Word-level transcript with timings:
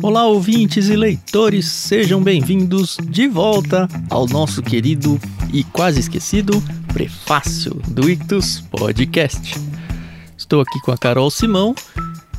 Olá, 0.00 0.26
ouvintes 0.26 0.88
e 0.88 0.94
leitores, 0.94 1.66
sejam 1.66 2.22
bem-vindos 2.22 2.98
de 3.02 3.26
volta 3.26 3.88
ao 4.08 4.26
nosso 4.28 4.62
querido 4.62 5.20
e 5.52 5.64
quase 5.64 5.98
esquecido 5.98 6.62
prefácio 6.92 7.74
do 7.88 8.08
Ictus 8.08 8.60
Podcast. 8.60 9.54
Estou 10.36 10.60
aqui 10.60 10.80
com 10.82 10.92
a 10.92 10.96
Carol 10.96 11.28
Simão. 11.30 11.74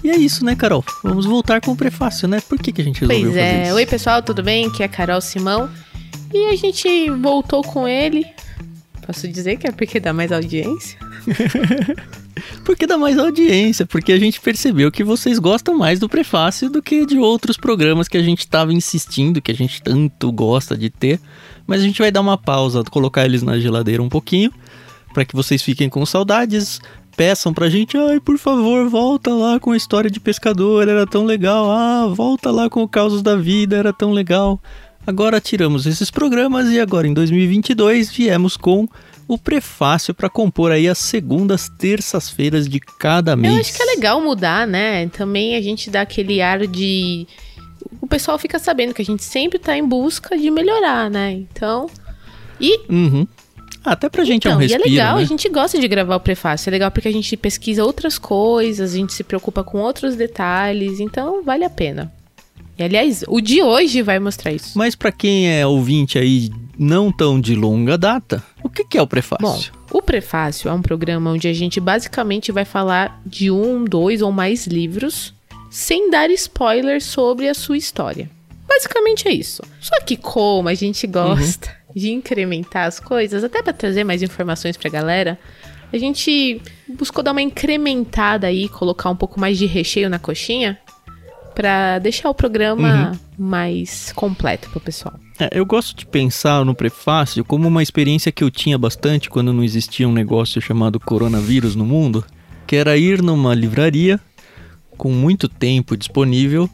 E 0.02 0.10
é 0.10 0.16
isso, 0.16 0.46
né, 0.46 0.56
Carol? 0.56 0.86
Vamos 1.04 1.26
voltar 1.26 1.60
com 1.60 1.72
o 1.72 1.76
prefácio, 1.76 2.29
né? 2.29 2.40
Por 2.40 2.58
que, 2.58 2.72
que 2.72 2.81
a 2.81 2.83
gente 2.83 3.01
resolveu 3.01 3.24
Pois 3.24 3.35
fazer 3.35 3.46
é. 3.46 3.63
isso? 3.63 3.76
Oi, 3.76 3.85
pessoal, 3.85 4.23
tudo 4.23 4.41
bem? 4.41 4.67
Aqui 4.67 4.81
é 4.81 4.85
a 4.85 4.89
Carol 4.89 5.19
Simão. 5.19 5.69
E 6.33 6.47
a 6.47 6.55
gente 6.55 7.10
voltou 7.12 7.62
com 7.62 7.85
ele. 7.85 8.26
Posso 9.05 9.28
dizer 9.28 9.57
que 9.57 9.67
é 9.67 9.71
porque 9.71 9.99
dá 9.99 10.13
mais 10.13 10.31
audiência? 10.31 10.97
Porque 12.64 12.88
dá 12.88 12.98
mais 12.98 13.18
audiência, 13.18 13.86
porque 13.86 14.12
a 14.12 14.20
gente 14.20 14.40
percebeu 14.40 14.92
que 14.92 15.04
vocês 15.04 15.40
gostam 15.40 15.78
mais 15.78 16.00
do 16.00 16.08
prefácio 16.08 16.70
do 16.70 16.82
que 16.82 17.05
de 17.05 17.18
outros 17.18 17.58
programas 17.58 18.08
que 18.08 18.18
a 18.18 18.24
gente 18.24 18.40
estava 18.40 18.74
insistindo, 18.74 19.42
que 19.42 19.52
a 19.52 19.56
gente 19.56 19.82
tanto 19.82 20.32
gosta 20.32 20.78
de 20.78 20.90
ter. 20.90 21.20
Mas 21.68 21.82
a 21.82 21.84
gente 21.84 22.00
vai 22.00 22.12
dar 22.12 22.22
uma 22.22 22.38
pausa, 22.38 22.84
colocar 22.84 23.26
eles 23.26 23.44
na 23.44 23.60
geladeira 23.60 24.02
um 24.02 24.10
pouquinho, 24.10 24.52
para 25.14 25.26
que 25.26 25.36
vocês 25.36 25.62
fiquem 25.62 25.90
com 25.90 26.06
saudades. 26.06 26.80
Peçam 27.16 27.54
pra 27.54 27.70
gente, 27.70 27.98
ai, 27.98 28.20
por 28.20 28.38
favor, 28.38 28.88
volta 28.88 29.34
lá 29.34 29.59
com 29.59 29.72
a 29.72 29.78
história 29.78 30.09
de 30.09 30.20
pescador, 30.20 30.88
era 30.88 31.06
tão 31.06 31.26
legal. 31.26 31.70
Ah, 31.70 32.08
volta 32.08 32.50
lá 32.50 32.70
com 32.70 32.82
o 32.82 32.88
Causos 32.88 33.22
da 33.22 33.36
Vida, 33.36 33.76
era 33.76 33.92
tão 33.92 34.12
legal. 34.12 34.62
Agora 35.06 35.42
tiramos 35.42 35.86
esses 35.86 36.09
programas 36.12 36.70
e 36.70 36.80
agora 36.80 37.08
em 37.08 37.14
2022 37.14 38.12
viemos 38.12 38.56
com 38.56 38.88
o 39.30 39.38
prefácio 39.38 40.12
para 40.12 40.28
compor 40.28 40.72
aí 40.72 40.88
as 40.88 40.98
segundas 40.98 41.70
terças-feiras 41.70 42.68
de 42.68 42.80
cada 42.80 43.36
mês. 43.36 43.54
Eu 43.54 43.62
acho 43.62 43.74
que 43.76 43.84
é 43.84 43.86
legal 43.86 44.20
mudar, 44.20 44.66
né? 44.66 45.08
Também 45.10 45.56
a 45.56 45.62
gente 45.62 45.88
dá 45.92 46.02
aquele 46.02 46.42
ar 46.42 46.66
de. 46.66 47.28
O 48.02 48.08
pessoal 48.08 48.40
fica 48.40 48.58
sabendo 48.58 48.92
que 48.92 49.04
a 49.04 49.06
gente 49.06 49.23
sempre 49.23 49.60
tá 49.60 49.78
em 49.78 49.88
busca 49.88 50.36
de 50.36 50.50
melhorar, 50.50 51.12
né? 51.12 51.31
Então. 51.31 51.88
E 52.59 52.80
Uhum. 52.90 53.28
Até 53.86 54.09
pra 54.09 54.23
gente 54.23 54.48
é 54.48 54.50
um 54.50 54.53
Então, 54.53 54.62
respiro, 54.62 54.84
e 54.84 54.88
é 54.88 54.92
legal, 54.92 55.18
né? 55.18 55.22
a 55.22 55.26
gente 55.26 55.48
gosta 55.48 55.80
de 55.80 55.88
gravar 55.88 56.16
o 56.16 56.20
prefácio. 56.20 56.68
É 56.68 56.72
legal 56.72 56.90
porque 56.90 57.08
a 57.08 57.14
gente 57.14 57.38
pesquisa 57.38 57.86
outras 57.86 58.18
coisas, 58.18 58.94
a 58.94 58.98
gente 58.98 59.14
se 59.14 59.23
preocupa 59.23 59.64
com 59.64 59.78
outros 59.78 60.16
detalhes, 60.16 61.00
então 61.00 61.44
vale 61.44 61.64
a 61.64 61.70
pena. 61.70 62.12
E 62.80 62.84
aliás, 62.84 63.23
o 63.28 63.40
de 63.40 63.62
hoje 63.62 64.02
vai 64.02 64.20
mostrar 64.20 64.53
isso. 64.53 64.78
Mas 64.78 64.96
pra 64.96 65.12
quem 65.12 65.52
é 65.52 65.68
ouvinte 65.68 66.18
aí 66.18 66.50
não 66.78 67.12
tão 67.12 67.40
de 67.40 67.53
longa 67.53 67.98
data, 67.98 68.42
o 68.70 68.72
que, 68.72 68.86
que 68.86 68.98
é 68.98 69.02
o 69.02 69.08
prefácio? 69.08 69.73
Bom, 69.81 69.98
o 69.98 70.02
prefácio 70.02 70.70
é 70.70 70.73
um 70.73 70.81
programa 70.81 71.31
onde 71.31 71.48
a 71.48 71.53
gente 71.53 71.80
basicamente 71.80 72.52
vai 72.52 72.66
falar 72.66 73.20
de 73.25 73.50
um, 73.50 73.84
dois 73.84 74.22
ou 74.22 74.31
mais 74.31 74.67
livros, 74.67 75.34
sem 75.70 76.09
dar 76.09 76.30
spoilers 76.30 77.03
sobre 77.03 77.50
a 77.50 77.53
sua 77.53 77.78
história. 77.78 78.30
Basicamente 78.67 79.28
é 79.28 79.31
isso. 79.31 79.64
Só 79.81 80.00
que 80.02 80.16
como 80.16 80.70
a 80.70 80.75
gente 80.75 81.08
gosta 81.08 81.75
de 81.95 82.12
incrementar 82.12 82.86
as 82.86 83.00
coisas, 83.00 83.44
até 83.44 83.64
para 83.64 83.73
trazer 83.73 84.03
mais 84.03 84.22
informações 84.22 84.78
pra 84.78 84.90
galera, 84.90 85.40
a 85.92 85.97
gente 85.97 86.62
buscou 86.88 87.23
dar 87.23 87.31
uma 87.31 87.42
incrementada 87.42 88.45
aí, 88.45 88.70
colocar 88.70 89.09
um 89.09 89.16
pouco 89.16 89.40
mais 89.40 89.58
de 89.58 89.66
recheio 89.66 90.09
na 90.09 90.20
coxinha, 90.20 90.80
pra 91.60 92.00
deixar 92.00 92.30
o 92.30 92.34
programa 92.34 93.20
mais 93.38 94.14
completo 94.14 94.70
pro 94.70 94.80
pessoal. 94.80 95.20
É, 95.38 95.50
eu 95.52 95.66
gosto 95.66 95.94
de 95.94 96.06
pensar 96.06 96.64
no 96.64 96.74
prefácio 96.74 97.44
como 97.44 97.68
uma 97.68 97.84
experiência 97.84 98.32
que 98.32 98.42
eu 98.42 98.50
tinha 98.50 98.78
bastante 98.78 99.30
quando 99.30 99.52
não 99.52 99.62
existia 99.62 100.08
um 100.08 100.14
negócio 100.14 100.62
chamado 100.62 101.02
coronavírus 101.02 101.76
no 101.76 101.86
mundo, 101.86 102.24
que 102.66 102.78
era 102.78 102.96
ir 102.96 103.22
numa 103.22 103.54
livraria 103.54 104.18
com 104.98 105.12
muito 105.12 105.50
tempo 105.50 105.98
disponível 105.98 106.70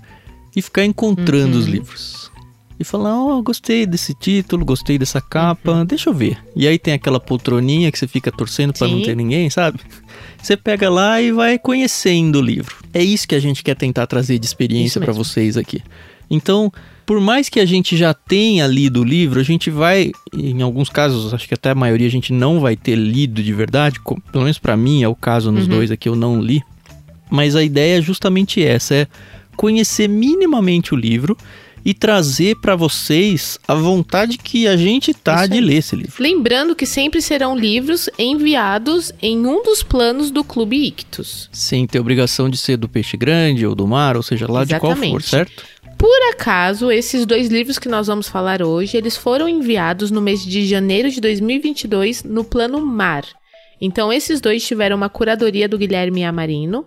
e 0.55 0.61
ficar 0.61 0.85
encontrando 0.85 1.57
os 1.57 1.65
livros. 1.65 2.31
E 2.79 2.83
falar, 2.83 3.17
ó, 3.19 3.41
gostei 3.41 3.87
desse 3.87 4.13
título, 4.13 4.63
gostei 4.63 4.99
dessa 4.99 5.19
capa, 5.19 5.83
deixa 5.83 6.11
eu 6.11 6.13
ver. 6.13 6.37
E 6.55 6.67
aí 6.67 6.77
tem 6.77 6.93
aquela 6.93 7.19
poltroninha 7.19 7.91
que 7.91 7.97
você 7.97 8.07
fica 8.07 8.31
torcendo 8.31 8.71
pra 8.71 8.87
não 8.87 9.01
ter 9.01 9.15
ninguém, 9.15 9.49
sabe? 9.49 9.79
Você 10.45 10.55
pega 10.55 10.91
lá 10.91 11.19
e 11.19 11.31
vai 11.31 11.57
conhecendo 11.57 12.37
o 12.37 12.41
livro. 12.41 12.75
É 12.93 13.03
isso 13.03 13.27
que 13.27 13.33
a 13.33 13.39
gente 13.39 13.63
quer 13.63 13.75
tentar 13.75 14.05
trazer 14.05 14.37
de 14.37 14.45
experiência 14.45 14.99
mesmo. 14.99 15.15
vocês 15.15 15.57
aqui. 15.57 15.81
Então, 16.29 16.71
por 17.03 17.19
mais 17.19 17.49
que 17.49 17.59
a 17.59 17.65
gente 17.65 17.97
já 17.97 18.13
tenha 18.13 18.67
lido 18.67 19.01
o 19.01 19.03
livro, 19.03 19.39
a 19.39 19.43
gente 19.43 19.71
vai, 19.71 20.11
em 20.31 20.61
alguns 20.61 20.87
casos, 20.87 21.33
acho 21.33 21.47
que 21.47 21.55
até 21.55 21.71
a 21.71 21.75
maioria 21.75 22.05
a 22.05 22.11
gente 22.11 22.31
não 22.31 22.59
vai 22.59 22.75
ter 22.75 22.93
lido 22.93 23.41
de 23.41 23.53
verdade, 23.53 23.99
pelo 24.31 24.43
menos 24.43 24.59
pra 24.59 24.77
mim 24.77 25.01
é 25.01 25.07
o 25.07 25.15
caso 25.15 25.51
nos 25.51 25.65
dois 25.65 25.89
aqui, 25.89 26.07
eu 26.07 26.15
não 26.15 26.39
li. 26.39 26.61
Mas 27.27 27.55
a 27.55 27.63
ideia 27.63 27.97
é 27.97 28.01
justamente 28.03 28.63
essa, 28.63 28.93
é 28.93 29.07
conhecer 29.55 30.07
minimamente 30.07 30.93
o 30.93 30.95
livro 30.95 31.35
e 31.85 31.93
trazer 31.93 32.55
pra 32.55 32.75
vocês 32.75 33.59
a 33.67 33.75
vontade 33.75 34.39
que 34.39 34.67
a 34.67 34.75
gente 34.75 35.13
tá 35.13 35.45
de 35.45 35.61
ler 35.61 35.77
esse 35.77 35.95
livro. 35.95 36.13
Lembrando 36.19 36.75
que 36.75 36.85
sempre 36.85 37.21
serão 37.21 37.55
livros 37.55 38.09
enviados 38.17 39.11
em 39.21 39.45
um 39.45 39.61
dos 39.61 39.83
planos 39.83 40.31
do 40.31 40.43
Clube 40.43 40.75
Ictus. 40.87 41.47
Sem 41.51 41.85
ter 41.85 41.99
obrigação 41.99 42.49
de 42.49 42.57
ser 42.57 42.77
do 42.77 42.89
peixe 42.89 43.15
grande 43.15 43.67
ou 43.67 43.75
do 43.75 43.85
mar, 43.85 44.17
ou 44.17 44.23
seja, 44.23 44.51
lá 44.51 44.65
de 44.65 44.79
qual 44.79 44.95
for, 44.95 45.03
Exatamente. 45.03 45.29
certo? 45.29 45.63
Por 45.97 46.33
acaso, 46.33 46.91
esses 46.91 47.25
dois 47.25 47.47
livros 47.47 47.79
que 47.79 47.87
nós 47.87 48.07
vamos 48.07 48.27
falar 48.27 48.61
hoje, 48.61 48.97
eles 48.97 49.15
foram 49.15 49.47
enviados 49.47 50.11
no 50.11 50.21
mês 50.21 50.43
de 50.43 50.65
janeiro 50.65 51.09
de 51.09 51.21
2022 51.21 52.23
no 52.23 52.43
plano 52.43 52.83
Mar. 52.83 53.23
Então, 53.79 54.11
esses 54.11 54.41
dois 54.41 54.65
tiveram 54.65 54.97
uma 54.97 55.09
curadoria 55.09 55.69
do 55.69 55.77
Guilherme 55.77 56.23
Amarino. 56.23 56.85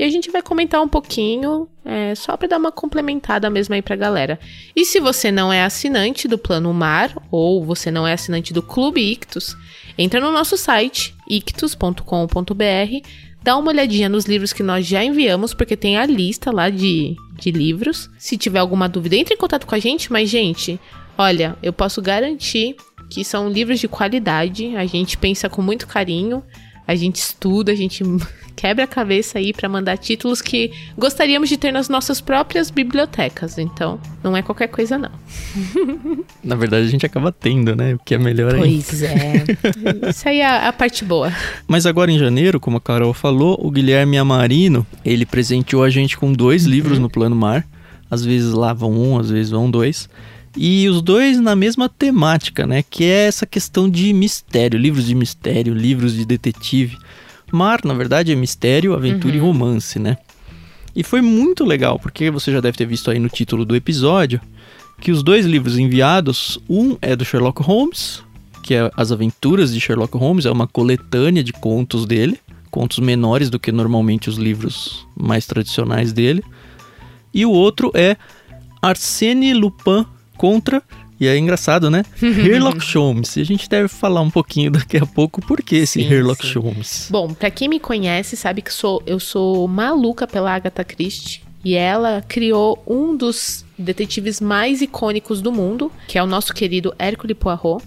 E 0.00 0.02
a 0.02 0.08
gente 0.08 0.30
vai 0.30 0.40
comentar 0.40 0.80
um 0.80 0.88
pouquinho, 0.88 1.68
é, 1.84 2.14
só 2.14 2.34
para 2.34 2.48
dar 2.48 2.56
uma 2.56 2.72
complementada 2.72 3.50
mesmo 3.50 3.74
aí 3.74 3.82
pra 3.82 3.94
galera. 3.94 4.40
E 4.74 4.82
se 4.82 4.98
você 4.98 5.30
não 5.30 5.52
é 5.52 5.62
assinante 5.62 6.26
do 6.26 6.38
Plano 6.38 6.72
Mar, 6.72 7.14
ou 7.30 7.62
você 7.62 7.90
não 7.90 8.06
é 8.06 8.14
assinante 8.14 8.50
do 8.50 8.62
Clube 8.62 8.98
Ictus, 8.98 9.54
entra 9.98 10.18
no 10.18 10.32
nosso 10.32 10.56
site, 10.56 11.14
ictus.com.br, 11.28 13.08
dá 13.42 13.58
uma 13.58 13.72
olhadinha 13.72 14.08
nos 14.08 14.24
livros 14.24 14.54
que 14.54 14.62
nós 14.62 14.86
já 14.86 15.04
enviamos, 15.04 15.52
porque 15.52 15.76
tem 15.76 15.98
a 15.98 16.06
lista 16.06 16.50
lá 16.50 16.70
de, 16.70 17.14
de 17.38 17.50
livros. 17.50 18.08
Se 18.16 18.38
tiver 18.38 18.60
alguma 18.60 18.88
dúvida, 18.88 19.16
entre 19.16 19.34
em 19.34 19.36
contato 19.36 19.66
com 19.66 19.74
a 19.74 19.78
gente, 19.78 20.10
mas, 20.10 20.30
gente, 20.30 20.80
olha, 21.18 21.58
eu 21.62 21.74
posso 21.74 22.00
garantir 22.00 22.74
que 23.10 23.22
são 23.22 23.50
livros 23.50 23.78
de 23.78 23.86
qualidade, 23.86 24.74
a 24.76 24.86
gente 24.86 25.18
pensa 25.18 25.46
com 25.50 25.60
muito 25.60 25.86
carinho, 25.86 26.42
a 26.90 26.96
gente 26.96 27.16
estuda, 27.16 27.70
a 27.70 27.74
gente 27.74 28.02
quebra 28.56 28.84
a 28.84 28.86
cabeça 28.86 29.38
aí 29.38 29.52
pra 29.52 29.68
mandar 29.68 29.96
títulos 29.96 30.42
que 30.42 30.72
gostaríamos 30.98 31.48
de 31.48 31.56
ter 31.56 31.72
nas 31.72 31.88
nossas 31.88 32.20
próprias 32.20 32.70
bibliotecas. 32.70 33.58
Então, 33.58 34.00
não 34.22 34.36
é 34.36 34.42
qualquer 34.42 34.66
coisa 34.66 34.98
não. 34.98 35.10
Na 36.42 36.56
verdade, 36.56 36.86
a 36.86 36.90
gente 36.90 37.06
acaba 37.06 37.30
tendo, 37.30 37.76
né? 37.76 37.94
O 37.94 37.98
que 38.04 38.14
é 38.14 38.18
melhor 38.18 38.54
ainda. 38.54 38.84
Pois 38.88 39.02
é. 39.02 39.44
Isso 40.10 40.28
aí 40.28 40.40
é 40.40 40.46
a, 40.46 40.68
a 40.68 40.72
parte 40.72 41.04
boa. 41.04 41.32
Mas 41.68 41.86
agora 41.86 42.10
em 42.10 42.18
janeiro, 42.18 42.58
como 42.58 42.78
a 42.78 42.80
Carol 42.80 43.14
falou, 43.14 43.58
o 43.62 43.70
Guilherme 43.70 44.18
Amarino, 44.18 44.84
ele 45.04 45.24
presenteou 45.24 45.84
a 45.84 45.90
gente 45.90 46.18
com 46.18 46.32
dois 46.32 46.64
livros 46.64 46.98
no 46.98 47.08
Plano 47.08 47.36
Mar. 47.36 47.64
Às 48.10 48.24
vezes 48.24 48.52
lá 48.52 48.72
vão 48.72 48.90
um, 48.90 49.18
às 49.18 49.30
vezes 49.30 49.52
vão 49.52 49.70
dois. 49.70 50.08
E 50.56 50.88
os 50.88 51.00
dois 51.00 51.40
na 51.40 51.54
mesma 51.54 51.88
temática, 51.88 52.66
né? 52.66 52.82
Que 52.82 53.04
é 53.04 53.26
essa 53.26 53.46
questão 53.46 53.88
de 53.88 54.12
mistério, 54.12 54.78
livros 54.78 55.06
de 55.06 55.14
mistério, 55.14 55.72
livros 55.72 56.14
de 56.14 56.24
detetive. 56.24 56.98
Mar, 57.52 57.80
na 57.84 57.94
verdade, 57.94 58.32
é 58.32 58.34
mistério, 58.34 58.94
aventura 58.94 59.36
e 59.36 59.38
romance, 59.38 59.98
né? 59.98 60.18
E 60.94 61.04
foi 61.04 61.20
muito 61.20 61.64
legal, 61.64 61.98
porque 61.98 62.30
você 62.30 62.52
já 62.52 62.60
deve 62.60 62.76
ter 62.76 62.86
visto 62.86 63.10
aí 63.10 63.18
no 63.18 63.28
título 63.28 63.64
do 63.64 63.76
episódio 63.76 64.40
que 65.00 65.10
os 65.10 65.22
dois 65.22 65.46
livros 65.46 65.78
enviados, 65.78 66.58
um 66.68 66.96
é 67.00 67.16
do 67.16 67.24
Sherlock 67.24 67.62
Holmes, 67.62 68.22
que 68.62 68.74
é 68.74 68.90
As 68.96 69.10
Aventuras 69.10 69.72
de 69.72 69.80
Sherlock 69.80 70.16
Holmes, 70.16 70.44
é 70.44 70.50
uma 70.50 70.66
coletânea 70.66 71.42
de 71.42 71.52
contos 71.52 72.04
dele, 72.04 72.38
contos 72.70 72.98
menores 72.98 73.48
do 73.48 73.58
que 73.58 73.72
normalmente 73.72 74.28
os 74.28 74.36
livros 74.36 75.06
mais 75.16 75.46
tradicionais 75.46 76.12
dele. 76.12 76.44
E 77.32 77.46
o 77.46 77.50
outro 77.50 77.90
é 77.94 78.16
Arsène 78.82 79.54
Lupin 79.54 80.04
contra, 80.40 80.82
e 81.20 81.26
é 81.28 81.36
engraçado, 81.36 81.90
né? 81.90 82.02
Sherlock 82.16 82.96
Holmes. 82.96 83.36
E 83.36 83.42
a 83.42 83.44
gente 83.44 83.68
deve 83.68 83.88
falar 83.88 84.22
um 84.22 84.30
pouquinho 84.30 84.70
daqui 84.70 84.96
a 84.96 85.04
pouco 85.04 85.42
por 85.42 85.62
que 85.62 85.76
esse 85.76 86.00
Sim, 86.02 86.08
Sherlock 86.08 86.46
sim. 86.46 86.58
Holmes. 86.58 87.08
Bom, 87.10 87.34
pra 87.34 87.50
quem 87.50 87.68
me 87.68 87.78
conhece, 87.78 88.38
sabe 88.38 88.62
que 88.62 88.72
sou, 88.72 89.02
eu 89.04 89.20
sou 89.20 89.68
maluca 89.68 90.26
pela 90.26 90.50
Agatha 90.50 90.82
Christie. 90.82 91.42
E 91.62 91.74
ela 91.74 92.24
criou 92.26 92.82
um 92.86 93.14
dos 93.14 93.66
detetives 93.78 94.40
mais 94.40 94.80
icônicos 94.80 95.42
do 95.42 95.52
mundo, 95.52 95.92
que 96.08 96.16
é 96.16 96.22
o 96.22 96.26
nosso 96.26 96.54
querido 96.54 96.94
Hercule 96.98 97.34
Poirot. 97.34 97.84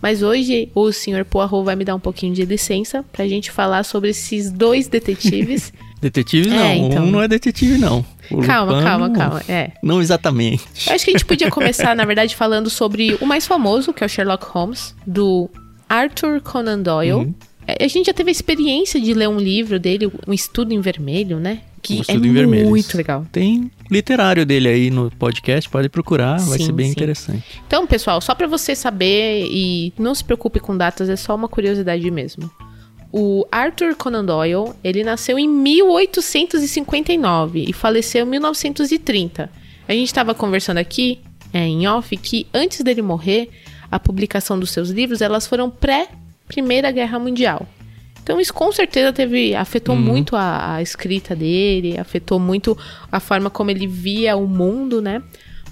Mas 0.00 0.20
hoje 0.20 0.68
o 0.74 0.90
senhor 0.90 1.24
Poirot 1.24 1.64
vai 1.64 1.76
me 1.76 1.84
dar 1.84 1.94
um 1.94 2.00
pouquinho 2.00 2.34
de 2.34 2.44
licença 2.44 3.04
pra 3.12 3.28
gente 3.28 3.52
falar 3.52 3.84
sobre 3.84 4.10
esses 4.10 4.50
dois 4.50 4.88
detetives. 4.88 5.72
Detetive 6.02 6.50
É, 6.50 6.52
não, 6.52 6.74
então. 6.88 7.04
um 7.04 7.10
não 7.12 7.22
é 7.22 7.28
detetive 7.28 7.78
não. 7.78 8.04
O 8.30 8.42
calma, 8.42 8.82
calma, 8.82 9.08
não- 9.08 9.14
calma. 9.14 9.42
É. 9.48 9.70
Não 9.82 10.02
exatamente. 10.02 10.64
Eu 10.86 10.94
acho 10.94 11.04
que 11.04 11.10
a 11.12 11.14
gente 11.14 11.24
podia 11.24 11.48
começar, 11.50 11.94
na 11.96 12.04
verdade, 12.04 12.34
falando 12.36 12.68
sobre 12.68 13.16
o 13.20 13.26
mais 13.26 13.46
famoso, 13.46 13.92
que 13.92 14.02
é 14.02 14.06
o 14.06 14.08
Sherlock 14.08 14.44
Holmes, 14.46 14.94
do 15.06 15.48
Arthur 15.88 16.40
Conan 16.40 16.80
Doyle. 16.80 17.12
Uhum. 17.12 17.34
É, 17.66 17.84
A 17.84 17.88
gente 17.88 18.06
já 18.06 18.12
teve 18.12 18.30
a 18.30 18.32
experiência 18.32 19.00
de 19.00 19.14
ler 19.14 19.28
um 19.28 19.38
livro 19.38 19.78
dele, 19.78 20.10
um 20.26 20.32
estudo 20.32 20.74
em 20.74 20.80
vermelho, 20.80 21.38
né? 21.38 21.60
Que 21.80 21.94
Um 21.94 21.98
é 21.98 22.00
Estudo 22.00 22.26
em 22.28 22.32
Vermelho, 22.32 22.68
muito 22.68 22.96
legal. 22.96 23.26
Tem 23.32 23.68
literário 23.90 24.46
dele 24.46 24.68
aí 24.68 24.88
no 24.90 25.10
podcast, 25.10 25.68
pode 25.68 25.88
procurar, 25.88 26.38
vai 26.38 26.58
Sim, 26.58 26.66
ser 26.66 26.72
bem 26.72 26.86
sim. 26.86 26.92
interessante. 26.92 27.42
Então, 27.66 27.86
pessoal, 27.88 28.20
só 28.20 28.36
pra 28.36 28.46
você 28.46 28.76
saber 28.76 29.48
e 29.50 29.92
não 29.98 30.14
se 30.14 30.22
preocupe 30.22 30.60
com 30.60 30.76
datas, 30.76 31.08
é 31.08 31.16
só 31.16 31.34
uma 31.34 31.48
curiosidade 31.48 32.08
mesmo. 32.08 32.48
O 33.12 33.46
Arthur 33.52 33.94
Conan 33.94 34.24
Doyle, 34.24 34.72
ele 34.82 35.04
nasceu 35.04 35.38
em 35.38 35.46
1859 35.46 37.66
e 37.68 37.72
faleceu 37.72 38.24
em 38.24 38.30
1930. 38.30 39.50
A 39.86 39.92
gente 39.92 40.06
estava 40.06 40.34
conversando 40.34 40.78
aqui, 40.78 41.20
é, 41.52 41.60
em 41.60 41.86
off, 41.86 42.16
que 42.16 42.46
antes 42.54 42.80
dele 42.80 43.02
morrer, 43.02 43.50
a 43.90 44.00
publicação 44.00 44.58
dos 44.58 44.70
seus 44.70 44.88
livros, 44.88 45.20
elas 45.20 45.46
foram 45.46 45.68
pré-Primeira 45.68 46.90
Guerra 46.90 47.18
Mundial. 47.18 47.68
Então 48.22 48.40
isso 48.40 48.54
com 48.54 48.72
certeza 48.72 49.12
teve 49.12 49.54
afetou 49.54 49.94
muito 49.96 50.34
a, 50.36 50.76
a 50.76 50.82
escrita 50.82 51.36
dele, 51.36 51.98
afetou 51.98 52.38
muito 52.38 52.78
a 53.10 53.20
forma 53.20 53.50
como 53.50 53.70
ele 53.70 53.86
via 53.86 54.36
o 54.36 54.46
mundo, 54.46 55.02
né? 55.02 55.22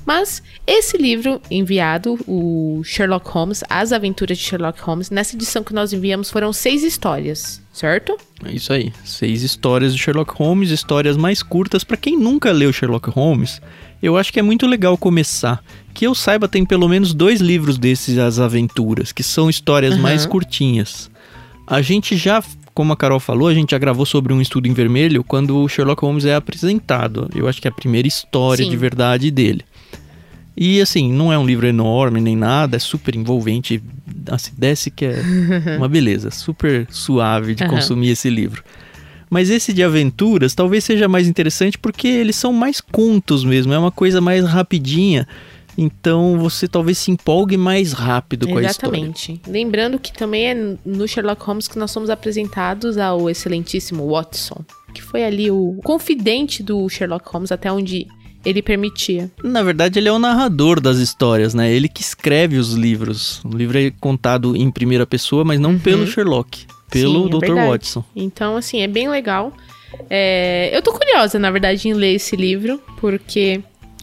Mas 0.06 0.42
esse 0.66 0.96
livro 0.96 1.40
enviado, 1.50 2.18
o 2.26 2.82
Sherlock 2.84 3.28
Holmes, 3.30 3.62
As 3.68 3.92
Aventuras 3.92 4.38
de 4.38 4.44
Sherlock 4.44 4.80
Holmes, 4.80 5.10
nessa 5.10 5.36
edição 5.36 5.62
que 5.62 5.74
nós 5.74 5.92
enviamos 5.92 6.30
foram 6.30 6.52
seis 6.52 6.82
histórias, 6.82 7.62
certo? 7.72 8.16
É 8.44 8.52
isso 8.52 8.72
aí. 8.72 8.92
Seis 9.04 9.42
histórias 9.42 9.94
de 9.94 10.00
Sherlock 10.00 10.32
Holmes, 10.34 10.70
histórias 10.70 11.16
mais 11.16 11.42
curtas. 11.42 11.84
Pra 11.84 11.96
quem 11.96 12.18
nunca 12.18 12.50
leu 12.50 12.72
Sherlock 12.72 13.10
Holmes, 13.10 13.60
eu 14.02 14.16
acho 14.16 14.32
que 14.32 14.40
é 14.40 14.42
muito 14.42 14.66
legal 14.66 14.96
começar. 14.96 15.62
Que 15.92 16.06
eu 16.06 16.14
saiba, 16.14 16.48
tem 16.48 16.64
pelo 16.64 16.88
menos 16.88 17.12
dois 17.12 17.40
livros 17.40 17.76
desses, 17.76 18.16
As 18.18 18.38
Aventuras, 18.38 19.12
que 19.12 19.22
são 19.22 19.50
histórias 19.50 19.94
Aham. 19.94 20.02
mais 20.02 20.24
curtinhas. 20.24 21.10
A 21.66 21.82
gente 21.82 22.16
já, 22.16 22.42
como 22.74 22.92
a 22.92 22.96
Carol 22.96 23.20
falou, 23.20 23.46
a 23.46 23.54
gente 23.54 23.72
já 23.72 23.78
gravou 23.78 24.06
sobre 24.06 24.32
um 24.32 24.40
estudo 24.40 24.66
em 24.66 24.72
vermelho 24.72 25.22
quando 25.22 25.58
o 25.58 25.68
Sherlock 25.68 26.02
Holmes 26.02 26.24
é 26.24 26.34
apresentado. 26.34 27.28
Eu 27.34 27.46
acho 27.46 27.60
que 27.60 27.68
é 27.68 27.70
a 27.70 27.74
primeira 27.74 28.08
história 28.08 28.64
Sim. 28.64 28.70
de 28.70 28.76
verdade 28.76 29.30
dele. 29.30 29.64
E 30.60 30.78
assim, 30.78 31.10
não 31.10 31.32
é 31.32 31.38
um 31.38 31.46
livro 31.46 31.66
enorme 31.66 32.20
nem 32.20 32.36
nada, 32.36 32.76
é 32.76 32.78
super 32.78 33.16
envolvente. 33.16 33.82
Assim, 34.30 34.52
desce 34.58 34.90
que 34.90 35.06
é 35.06 35.22
uma 35.78 35.88
beleza, 35.88 36.30
super 36.30 36.86
suave 36.90 37.54
de 37.54 37.64
Aham. 37.64 37.76
consumir 37.76 38.10
esse 38.10 38.28
livro. 38.28 38.62
Mas 39.30 39.48
esse 39.48 39.72
de 39.72 39.82
aventuras 39.82 40.54
talvez 40.54 40.84
seja 40.84 41.08
mais 41.08 41.26
interessante 41.26 41.78
porque 41.78 42.06
eles 42.06 42.36
são 42.36 42.52
mais 42.52 42.78
contos 42.78 43.42
mesmo, 43.42 43.72
é 43.72 43.78
uma 43.78 43.90
coisa 43.90 44.20
mais 44.20 44.44
rapidinha. 44.44 45.26
Então 45.78 46.38
você 46.38 46.68
talvez 46.68 46.98
se 46.98 47.10
empolgue 47.10 47.56
mais 47.56 47.94
rápido 47.94 48.46
com 48.46 48.58
a 48.58 48.62
história. 48.62 48.98
Exatamente. 48.98 49.40
Lembrando 49.46 49.98
que 49.98 50.12
também 50.12 50.46
é 50.46 50.76
no 50.84 51.08
Sherlock 51.08 51.42
Holmes 51.42 51.68
que 51.68 51.78
nós 51.78 51.90
somos 51.90 52.10
apresentados 52.10 52.98
ao 52.98 53.30
excelentíssimo 53.30 54.06
Watson, 54.10 54.62
que 54.92 55.00
foi 55.00 55.24
ali 55.24 55.50
o 55.50 55.78
confidente 55.82 56.62
do 56.62 56.86
Sherlock 56.88 57.26
Holmes 57.30 57.50
até 57.50 57.72
onde 57.72 58.06
ele 58.44 58.62
permitia. 58.62 59.30
Na 59.42 59.62
verdade, 59.62 59.98
ele 59.98 60.08
é 60.08 60.12
o 60.12 60.18
narrador 60.18 60.80
das 60.80 60.98
histórias, 60.98 61.54
né? 61.54 61.72
Ele 61.72 61.88
que 61.88 62.00
escreve 62.00 62.56
os 62.56 62.72
livros. 62.72 63.40
O 63.44 63.56
livro 63.56 63.78
é 63.78 63.90
contado 64.00 64.56
em 64.56 64.70
primeira 64.70 65.06
pessoa, 65.06 65.44
mas 65.44 65.60
não 65.60 65.78
pelo 65.78 66.06
Sherlock, 66.06 66.66
pelo 66.90 67.24
Uhum. 67.24 67.30
Sim, 67.30 67.36
é 67.36 67.40
Dr. 67.40 67.54
Watson. 67.54 68.04
Então, 68.16 68.56
assim, 68.56 68.80
é 68.80 68.86
bem 68.86 69.08
legal. 69.08 69.52
É, 70.08 70.70
eu 70.72 70.82
tô 70.82 70.92
curiosa, 70.92 71.38
na 71.38 71.50
verdade, 71.50 71.88
em 71.88 71.92
ler 71.92 72.14
esse 72.14 72.36
livro, 72.36 72.80
porque, 72.98 73.60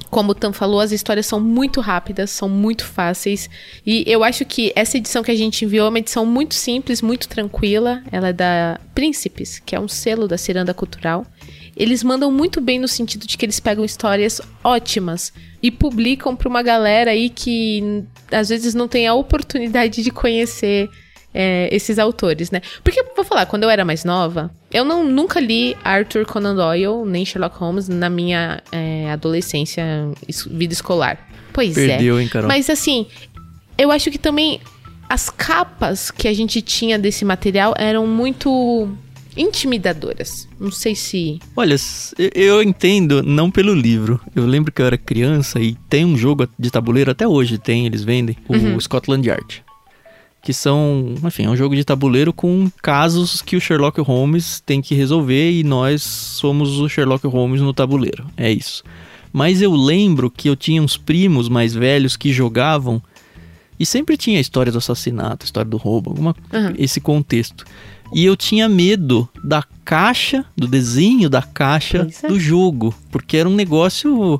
como 0.09 0.31
o 0.31 0.35
Tam 0.35 0.53
falou, 0.53 0.79
as 0.79 0.91
histórias 0.91 1.25
são 1.25 1.39
muito 1.39 1.81
rápidas, 1.81 2.29
são 2.29 2.49
muito 2.49 2.85
fáceis. 2.85 3.49
E 3.85 4.03
eu 4.05 4.23
acho 4.23 4.45
que 4.45 4.71
essa 4.75 4.97
edição 4.97 5.23
que 5.23 5.31
a 5.31 5.35
gente 5.35 5.65
enviou 5.65 5.87
é 5.87 5.89
uma 5.89 5.99
edição 5.99 6.25
muito 6.25 6.55
simples, 6.55 7.01
muito 7.01 7.27
tranquila. 7.27 8.03
Ela 8.11 8.29
é 8.29 8.33
da 8.33 8.79
Príncipes, 8.93 9.59
que 9.59 9.75
é 9.75 9.79
um 9.79 9.87
selo 9.87 10.27
da 10.27 10.37
Ciranda 10.37 10.73
Cultural. 10.73 11.25
Eles 11.77 12.03
mandam 12.03 12.31
muito 12.31 12.59
bem 12.59 12.79
no 12.79 12.87
sentido 12.87 13.27
de 13.27 13.37
que 13.37 13.45
eles 13.45 13.59
pegam 13.59 13.85
histórias 13.85 14.41
ótimas 14.63 15.31
e 15.61 15.69
publicam 15.71 16.35
pra 16.35 16.49
uma 16.49 16.63
galera 16.63 17.11
aí 17.11 17.29
que 17.29 18.03
às 18.31 18.49
vezes 18.49 18.73
não 18.73 18.87
tem 18.87 19.05
a 19.07 19.13
oportunidade 19.13 20.01
de 20.03 20.09
conhecer 20.11 20.89
é, 21.33 21.69
esses 21.71 21.99
autores, 21.99 22.49
né? 22.49 22.61
Porque, 22.83 23.03
vou 23.15 23.23
falar, 23.23 23.45
quando 23.45 23.61
eu 23.63 23.69
era 23.69 23.85
mais 23.85 24.03
nova, 24.03 24.49
eu 24.73 24.83
não, 24.83 25.03
nunca 25.03 25.39
li 25.39 25.77
Arthur 25.83 26.25
Conan 26.25 26.55
Doyle, 26.55 27.05
nem 27.05 27.23
Sherlock 27.23 27.55
Holmes 27.57 27.87
na 27.87 28.09
minha 28.09 28.61
é, 28.71 29.11
adolescência, 29.11 29.83
es- 30.27 30.47
vida 30.49 30.73
escolar. 30.73 31.29
Pois 31.53 31.77
é. 31.77 31.87
Perdeu, 31.89 32.19
hein, 32.19 32.27
Carol? 32.27 32.47
Mas 32.47 32.69
assim, 32.71 33.05
eu 33.77 33.91
acho 33.91 34.09
que 34.09 34.17
também 34.17 34.59
as 35.09 35.29
capas 35.29 36.09
que 36.11 36.27
a 36.27 36.33
gente 36.33 36.61
tinha 36.61 36.97
desse 36.97 37.23
material 37.23 37.73
eram 37.77 38.05
muito 38.07 38.89
intimidadoras. 39.37 40.47
Não 40.59 40.71
sei 40.71 40.95
se. 40.95 41.39
Olha, 41.55 41.75
eu 42.35 42.61
entendo 42.63 43.21
não 43.23 43.49
pelo 43.51 43.73
livro. 43.73 44.19
Eu 44.35 44.45
lembro 44.45 44.71
que 44.71 44.81
eu 44.81 44.85
era 44.85 44.97
criança 44.97 45.59
e 45.59 45.75
tem 45.89 46.03
um 46.05 46.17
jogo 46.17 46.47
de 46.57 46.69
tabuleiro, 46.71 47.11
até 47.11 47.27
hoje 47.27 47.57
tem, 47.57 47.85
eles 47.85 48.03
vendem, 48.03 48.35
o 48.47 48.53
Uhum. 48.55 48.79
Scotland 48.79 49.27
Yard. 49.27 49.63
Que 50.41 50.53
são, 50.53 51.15
enfim, 51.25 51.45
é 51.45 51.49
um 51.49 51.57
jogo 51.57 51.75
de 51.75 51.83
tabuleiro 51.83 52.31
com 52.31 52.69
casos 52.81 53.41
que 53.41 53.55
o 53.55 53.61
Sherlock 53.61 53.99
Holmes 54.01 54.61
tem 54.65 54.81
que 54.81 54.95
resolver 54.95 55.51
e 55.51 55.63
nós 55.63 56.01
somos 56.03 56.79
o 56.79 56.87
Sherlock 56.87 57.25
Holmes 57.27 57.59
no 57.61 57.73
tabuleiro. 57.73 58.25
É 58.37 58.49
isso. 58.51 58.83
Mas 59.33 59.61
eu 59.61 59.73
lembro 59.75 60.31
que 60.31 60.47
eu 60.47 60.55
tinha 60.55 60.81
uns 60.81 60.95
primos 60.95 61.49
mais 61.49 61.73
velhos 61.73 62.15
que 62.15 62.31
jogavam 62.31 63.01
e 63.79 63.85
sempre 63.85 64.15
tinha 64.15 64.37
a 64.37 64.41
história 64.41 64.71
do 64.71 64.77
assassinato, 64.77 65.43
a 65.43 65.45
história 65.45 65.69
do 65.69 65.77
roubo, 65.77 66.11
alguma 66.11 66.35
Uhum. 66.53 66.73
esse 66.77 67.01
contexto. 67.01 67.65
E 68.13 68.25
eu 68.25 68.35
tinha 68.35 68.69
medo 68.69 69.27
da 69.43 69.63
caixa, 69.83 70.45
do 70.55 70.67
desenho 70.67 71.29
da 71.29 71.41
caixa 71.41 72.07
é. 72.23 72.27
do 72.27 72.39
jogo, 72.39 72.93
porque 73.11 73.37
era 73.37 73.47
um 73.47 73.55
negócio 73.55 74.39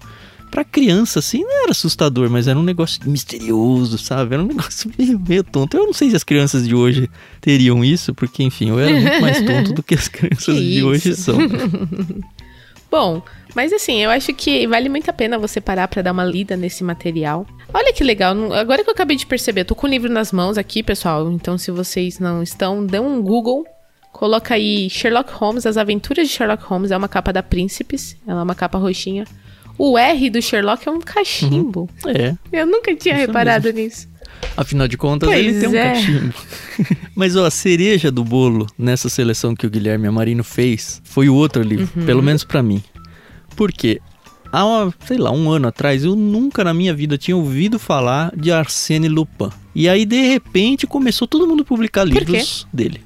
pra 0.49 0.63
criança 0.63 1.19
assim, 1.19 1.43
não 1.43 1.63
era 1.63 1.71
assustador, 1.71 2.29
mas 2.29 2.47
era 2.47 2.57
um 2.57 2.63
negócio 2.63 3.01
misterioso, 3.09 3.97
sabe? 3.97 4.33
Era 4.33 4.43
um 4.43 4.47
negócio 4.49 4.91
meio, 4.97 5.19
meio 5.19 5.43
tonto. 5.43 5.77
Eu 5.77 5.85
não 5.85 5.93
sei 5.93 6.09
se 6.09 6.15
as 6.15 6.23
crianças 6.23 6.67
de 6.67 6.73
hoje 6.73 7.09
teriam 7.41 7.83
isso, 7.83 8.13
porque 8.13 8.43
enfim, 8.43 8.69
eu 8.69 8.79
era 8.79 8.91
muito 8.99 9.21
mais 9.21 9.41
tonto 9.41 9.73
do 9.73 9.83
que 9.83 9.95
as 9.95 10.07
crianças 10.07 10.55
Que 10.55 10.71
de 10.73 10.83
hoje 10.83 11.09
isso. 11.09 11.23
são. 11.23 11.37
Bom, 12.89 13.21
mas 13.53 13.73
assim, 13.73 13.97
eu 13.97 14.09
acho 14.09 14.33
que 14.33 14.65
vale 14.65 14.87
muito 14.87 15.09
a 15.09 15.13
pena 15.13 15.37
você 15.37 15.59
parar 15.59 15.87
pra 15.87 16.01
dar 16.01 16.13
uma 16.13 16.23
lida 16.23 16.55
nesse 16.55 16.83
material. 16.83 17.45
Olha 17.73 17.93
que 17.93 18.03
legal, 18.03 18.53
agora 18.53 18.83
que 18.83 18.89
eu 18.89 18.93
acabei 18.93 19.15
de 19.17 19.25
perceber, 19.25 19.61
eu 19.61 19.65
tô 19.65 19.75
com 19.75 19.85
o 19.87 19.89
livro 19.89 20.09
nas 20.11 20.31
mãos 20.31 20.57
aqui, 20.57 20.81
pessoal. 20.81 21.29
Então, 21.31 21.57
se 21.57 21.69
vocês 21.69 22.17
não 22.19 22.41
estão, 22.41 22.85
dê 22.85 22.99
um 22.99 23.21
Google, 23.21 23.65
coloca 24.11 24.53
aí 24.55 24.89
Sherlock 24.89 25.31
Holmes, 25.33 25.65
As 25.65 25.77
Aventuras 25.77 26.27
de 26.27 26.33
Sherlock 26.33 26.63
Holmes, 26.63 26.91
é 26.91 26.97
uma 26.97 27.07
capa 27.09 27.31
da 27.33 27.43
Príncipes, 27.43 28.15
ela 28.25 28.39
é 28.39 28.43
uma 28.43 28.55
capa 28.55 28.77
roxinha. 28.77 29.25
O 29.77 29.95
R 29.97 30.29
do 30.31 30.41
Sherlock 30.41 30.87
é 30.87 30.91
um 30.91 30.99
cachimbo. 30.99 31.87
É, 32.07 32.33
Eu 32.51 32.65
nunca 32.65 32.95
tinha 32.95 33.15
Isso 33.15 33.27
reparado 33.27 33.71
nisso. 33.71 34.07
afinal 34.55 34.87
de 34.87 34.97
contas 34.97 35.29
Pois 35.29 35.39
ele 35.45 35.59
tem 35.59 35.69
um 35.69 35.75
é. 35.75 35.93
cachimbo. 35.93 36.33
Mas 37.13 37.35
ó, 37.35 37.45
a 37.45 37.51
cereja 37.51 38.09
do 38.11 38.23
bolo 38.23 38.65
nessa 38.75 39.07
seleção 39.07 39.53
que 39.55 39.67
o 39.67 39.69
Guilherme 39.69 40.07
Amarino 40.07 40.43
fez 40.43 40.99
foi 41.03 41.29
o 41.29 41.35
outro 41.35 41.61
livro, 41.61 41.87
Uhum. 41.95 42.05
pelo 42.07 42.23
menos 42.23 42.43
pra 42.43 42.63
mim. 42.63 42.81
Por 43.55 43.71
quê? 43.71 43.99
Há, 44.51 44.89
sei 45.05 45.17
lá, 45.17 45.31
um 45.31 45.49
ano 45.51 45.67
atrás, 45.67 46.03
eu 46.03 46.15
nunca 46.15 46.63
na 46.63 46.73
minha 46.73 46.93
vida 46.93 47.17
tinha 47.17 47.35
ouvido 47.35 47.77
falar 47.77 48.31
de 48.35 48.51
Arsène 48.51 49.07
Lupin. 49.07 49.49
E 49.75 49.87
aí, 49.87 50.05
de 50.05 50.21
repente, 50.27 50.87
começou 50.87 51.27
todo 51.27 51.47
mundo 51.47 51.61
a 51.61 51.65
publicar 51.65 52.03
livros 52.03 52.67
dele. 52.73 53.01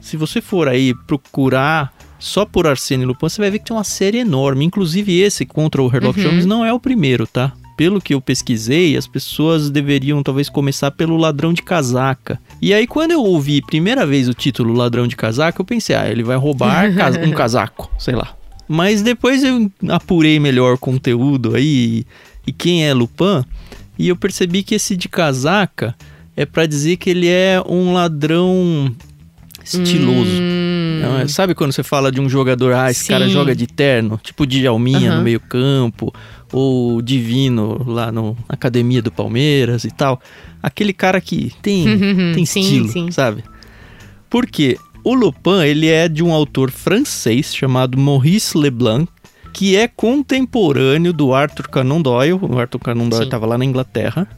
Se 0.00 0.16
você 0.16 0.40
for 0.40 0.68
aí 0.68 0.94
procurar 1.06 1.92
só 2.18 2.44
por 2.44 2.66
Arsène 2.66 3.04
Lupin, 3.04 3.28
você 3.28 3.40
vai 3.40 3.50
ver 3.50 3.58
que 3.58 3.66
tem 3.66 3.76
uma 3.76 3.84
série 3.84 4.18
enorme. 4.18 4.64
Inclusive 4.64 5.18
esse 5.20 5.44
contra 5.44 5.82
o 5.82 5.90
Sherlock 5.90 6.18
Uhum. 6.20 6.26
Holmes 6.26 6.46
não 6.46 6.64
é 6.64 6.72
o 6.72 6.80
primeiro, 6.80 7.26
tá? 7.26 7.52
Pelo 7.76 8.00
que 8.00 8.14
eu 8.14 8.20
pesquisei, 8.22 8.96
as 8.96 9.06
pessoas 9.06 9.68
deveriam 9.68 10.22
talvez 10.22 10.48
começar 10.48 10.90
pelo 10.92 11.16
Ladrão 11.18 11.52
de 11.52 11.60
Casaca. 11.62 12.40
E 12.62 12.72
aí, 12.72 12.86
quando 12.86 13.10
eu 13.10 13.22
ouvi 13.22 13.60
primeira 13.60 14.06
vez 14.06 14.28
o 14.28 14.32
título 14.34 14.72
Ladrão 14.72 15.06
de 15.06 15.14
Casaca, 15.14 15.60
eu 15.60 15.64
pensei, 15.64 15.94
ah, 15.94 16.08
ele 16.08 16.22
vai 16.22 16.36
roubar 16.38 16.86
um 17.22 17.32
casaco, 17.32 17.90
sei 17.98 18.14
lá. 18.14 18.34
Mas 18.68 19.02
depois 19.02 19.44
eu 19.44 19.70
apurei 19.88 20.40
melhor 20.40 20.74
o 20.74 20.78
conteúdo 20.78 21.54
aí 21.54 22.04
e, 22.46 22.52
quem 22.52 22.84
é 22.86 22.92
Lupin, 22.92 23.44
e 23.98 24.08
eu 24.08 24.16
percebi 24.16 24.62
que 24.62 24.74
esse 24.74 24.96
de 24.96 25.08
casaca 25.08 25.94
é 26.36 26.44
pra 26.44 26.66
dizer 26.66 26.96
que 26.96 27.10
ele 27.10 27.28
é 27.28 27.62
um 27.66 27.92
ladrão 27.92 28.92
estiloso. 29.64 30.30
Hum, 30.30 31.00
é- 31.22 31.28
sabe 31.28 31.54
quando 31.54 31.72
você 31.72 31.82
fala 31.82 32.12
de 32.12 32.20
um 32.20 32.28
jogador, 32.28 32.72
ah, 32.74 32.90
esse 32.90 33.06
cara 33.08 33.26
Sim. 33.26 33.32
joga 33.32 33.54
de 33.54 33.66
terno, 33.66 34.20
tipo 34.22 34.46
de 34.46 34.66
Alminha 34.66 35.10
Aham. 35.10 35.18
no 35.18 35.24
meio 35.24 35.40
campo, 35.40 36.12
ou 36.52 37.00
Divino 37.02 37.82
lá 37.86 38.12
no, 38.12 38.32
na 38.48 38.54
academia 38.54 39.02
do 39.02 39.10
Palmeiras 39.10 39.84
e 39.84 39.90
tal. 39.90 40.20
Aquele 40.62 40.92
cara 40.92 41.20
que 41.20 41.52
tem, 41.62 41.84
tem 42.34 42.42
estilo, 42.42 42.88
sim. 42.88 43.10
sabe? 43.10 43.42
Porque 44.30 44.76
o 45.10 45.14
Lupin, 45.14 45.62
ele 45.64 45.88
é 45.88 46.08
de 46.08 46.22
um 46.22 46.32
autor 46.32 46.70
francês 46.70 47.54
chamado 47.54 47.96
Maurice 47.98 48.56
Leblanc, 48.56 49.08
que 49.52 49.76
é 49.76 49.86
contemporâneo 49.88 51.12
do 51.12 51.32
Arthur 51.32 51.68
Conan 51.68 52.00
Doyle. 52.02 52.32
O 52.42 52.58
Arthur 52.58 52.78
Conan 52.80 53.08
Doyle 53.08 53.24
estava 53.24 53.46
lá 53.46 53.56
na 53.56 53.64
Inglaterra. 53.64 54.28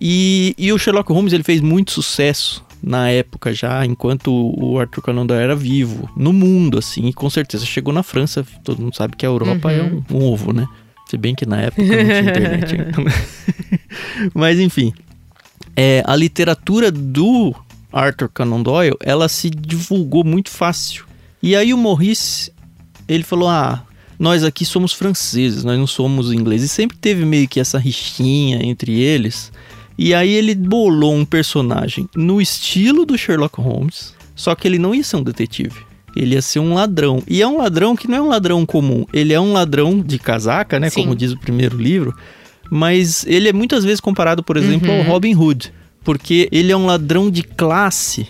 E, 0.00 0.54
e 0.58 0.72
o 0.72 0.78
Sherlock 0.78 1.10
Holmes 1.12 1.32
ele 1.32 1.42
fez 1.42 1.60
muito 1.60 1.92
sucesso 1.92 2.64
na 2.82 3.08
época 3.10 3.54
já, 3.54 3.84
enquanto 3.86 4.30
o 4.30 4.78
Arthur 4.78 5.00
Conan 5.00 5.24
Doyle 5.26 5.42
era 5.42 5.56
vivo, 5.56 6.08
no 6.16 6.32
mundo, 6.32 6.78
assim, 6.78 7.06
e 7.06 7.12
com 7.12 7.28
certeza 7.30 7.64
chegou 7.64 7.92
na 7.92 8.02
França, 8.02 8.44
todo 8.62 8.82
mundo 8.82 8.94
sabe 8.94 9.16
que 9.16 9.24
a 9.24 9.28
Europa 9.28 9.68
Uhum. 9.68 9.74
é 9.74 9.82
um, 10.14 10.18
um 10.18 10.24
ovo, 10.24 10.52
né? 10.52 10.66
Se 11.08 11.16
bem 11.16 11.34
que 11.34 11.46
na 11.46 11.62
época 11.62 11.82
não 11.82 11.88
tinha 11.88 12.20
internet 12.20 12.74
ainda. 12.74 13.00
né? 13.02 13.12
Mas 14.34 14.60
enfim, 14.60 14.92
é, 15.74 16.02
a 16.06 16.14
literatura 16.14 16.90
do 16.92 17.54
Arthur 17.98 18.28
Conan 18.28 18.62
Doyle, 18.62 18.96
ela 19.02 19.28
se 19.28 19.48
divulgou 19.50 20.24
muito 20.24 20.50
fácil. 20.50 21.04
E 21.42 21.54
aí 21.56 21.72
o 21.72 21.78
Maurice, 21.78 22.52
ele 23.08 23.22
falou, 23.22 23.48
ah, 23.48 23.82
nós 24.18 24.42
aqui 24.44 24.64
somos 24.64 24.92
franceses, 24.92 25.64
nós 25.64 25.78
não 25.78 25.86
somos 25.86 26.32
ingleses. 26.32 26.70
E 26.70 26.74
sempre 26.74 26.96
teve 26.96 27.24
meio 27.24 27.46
que 27.48 27.60
essa 27.60 27.78
rixinha 27.78 28.64
entre 28.64 29.00
eles. 29.00 29.52
E 29.98 30.12
aí 30.14 30.30
ele 30.30 30.54
bolou 30.54 31.14
um 31.14 31.24
personagem 31.24 32.08
no 32.14 32.40
estilo 32.40 33.06
do 33.06 33.16
Sherlock 33.16 33.60
Holmes, 33.60 34.14
só 34.34 34.54
que 34.54 34.68
ele 34.68 34.78
não 34.78 34.94
ia 34.94 35.02
ser 35.04 35.16
um 35.16 35.22
detetive. 35.22 35.86
Ele 36.14 36.34
ia 36.34 36.42
ser 36.42 36.60
um 36.60 36.74
ladrão. 36.74 37.22
E 37.28 37.42
é 37.42 37.46
um 37.46 37.58
ladrão 37.58 37.94
que 37.94 38.08
não 38.08 38.16
é 38.16 38.22
um 38.22 38.28
ladrão 38.28 38.64
comum. 38.64 39.04
Ele 39.12 39.32
é 39.34 39.40
um 39.40 39.52
ladrão 39.52 40.00
de 40.00 40.18
casaca, 40.18 40.80
né? 40.80 40.88
Sim. 40.88 41.02
Como 41.02 41.14
diz 41.14 41.32
o 41.32 41.38
primeiro 41.38 41.76
livro. 41.76 42.14
Mas 42.70 43.24
ele 43.26 43.48
é 43.50 43.52
muitas 43.52 43.84
vezes 43.84 44.00
comparado, 44.00 44.42
por 44.42 44.56
exemplo, 44.56 44.90
Uhum. 44.90 44.98
ao 44.98 45.04
Robin 45.04 45.34
Hood. 45.34 45.72
Porque 46.06 46.48
ele 46.52 46.70
é 46.70 46.76
um 46.76 46.86
ladrão 46.86 47.28
de 47.28 47.42
classe, 47.42 48.28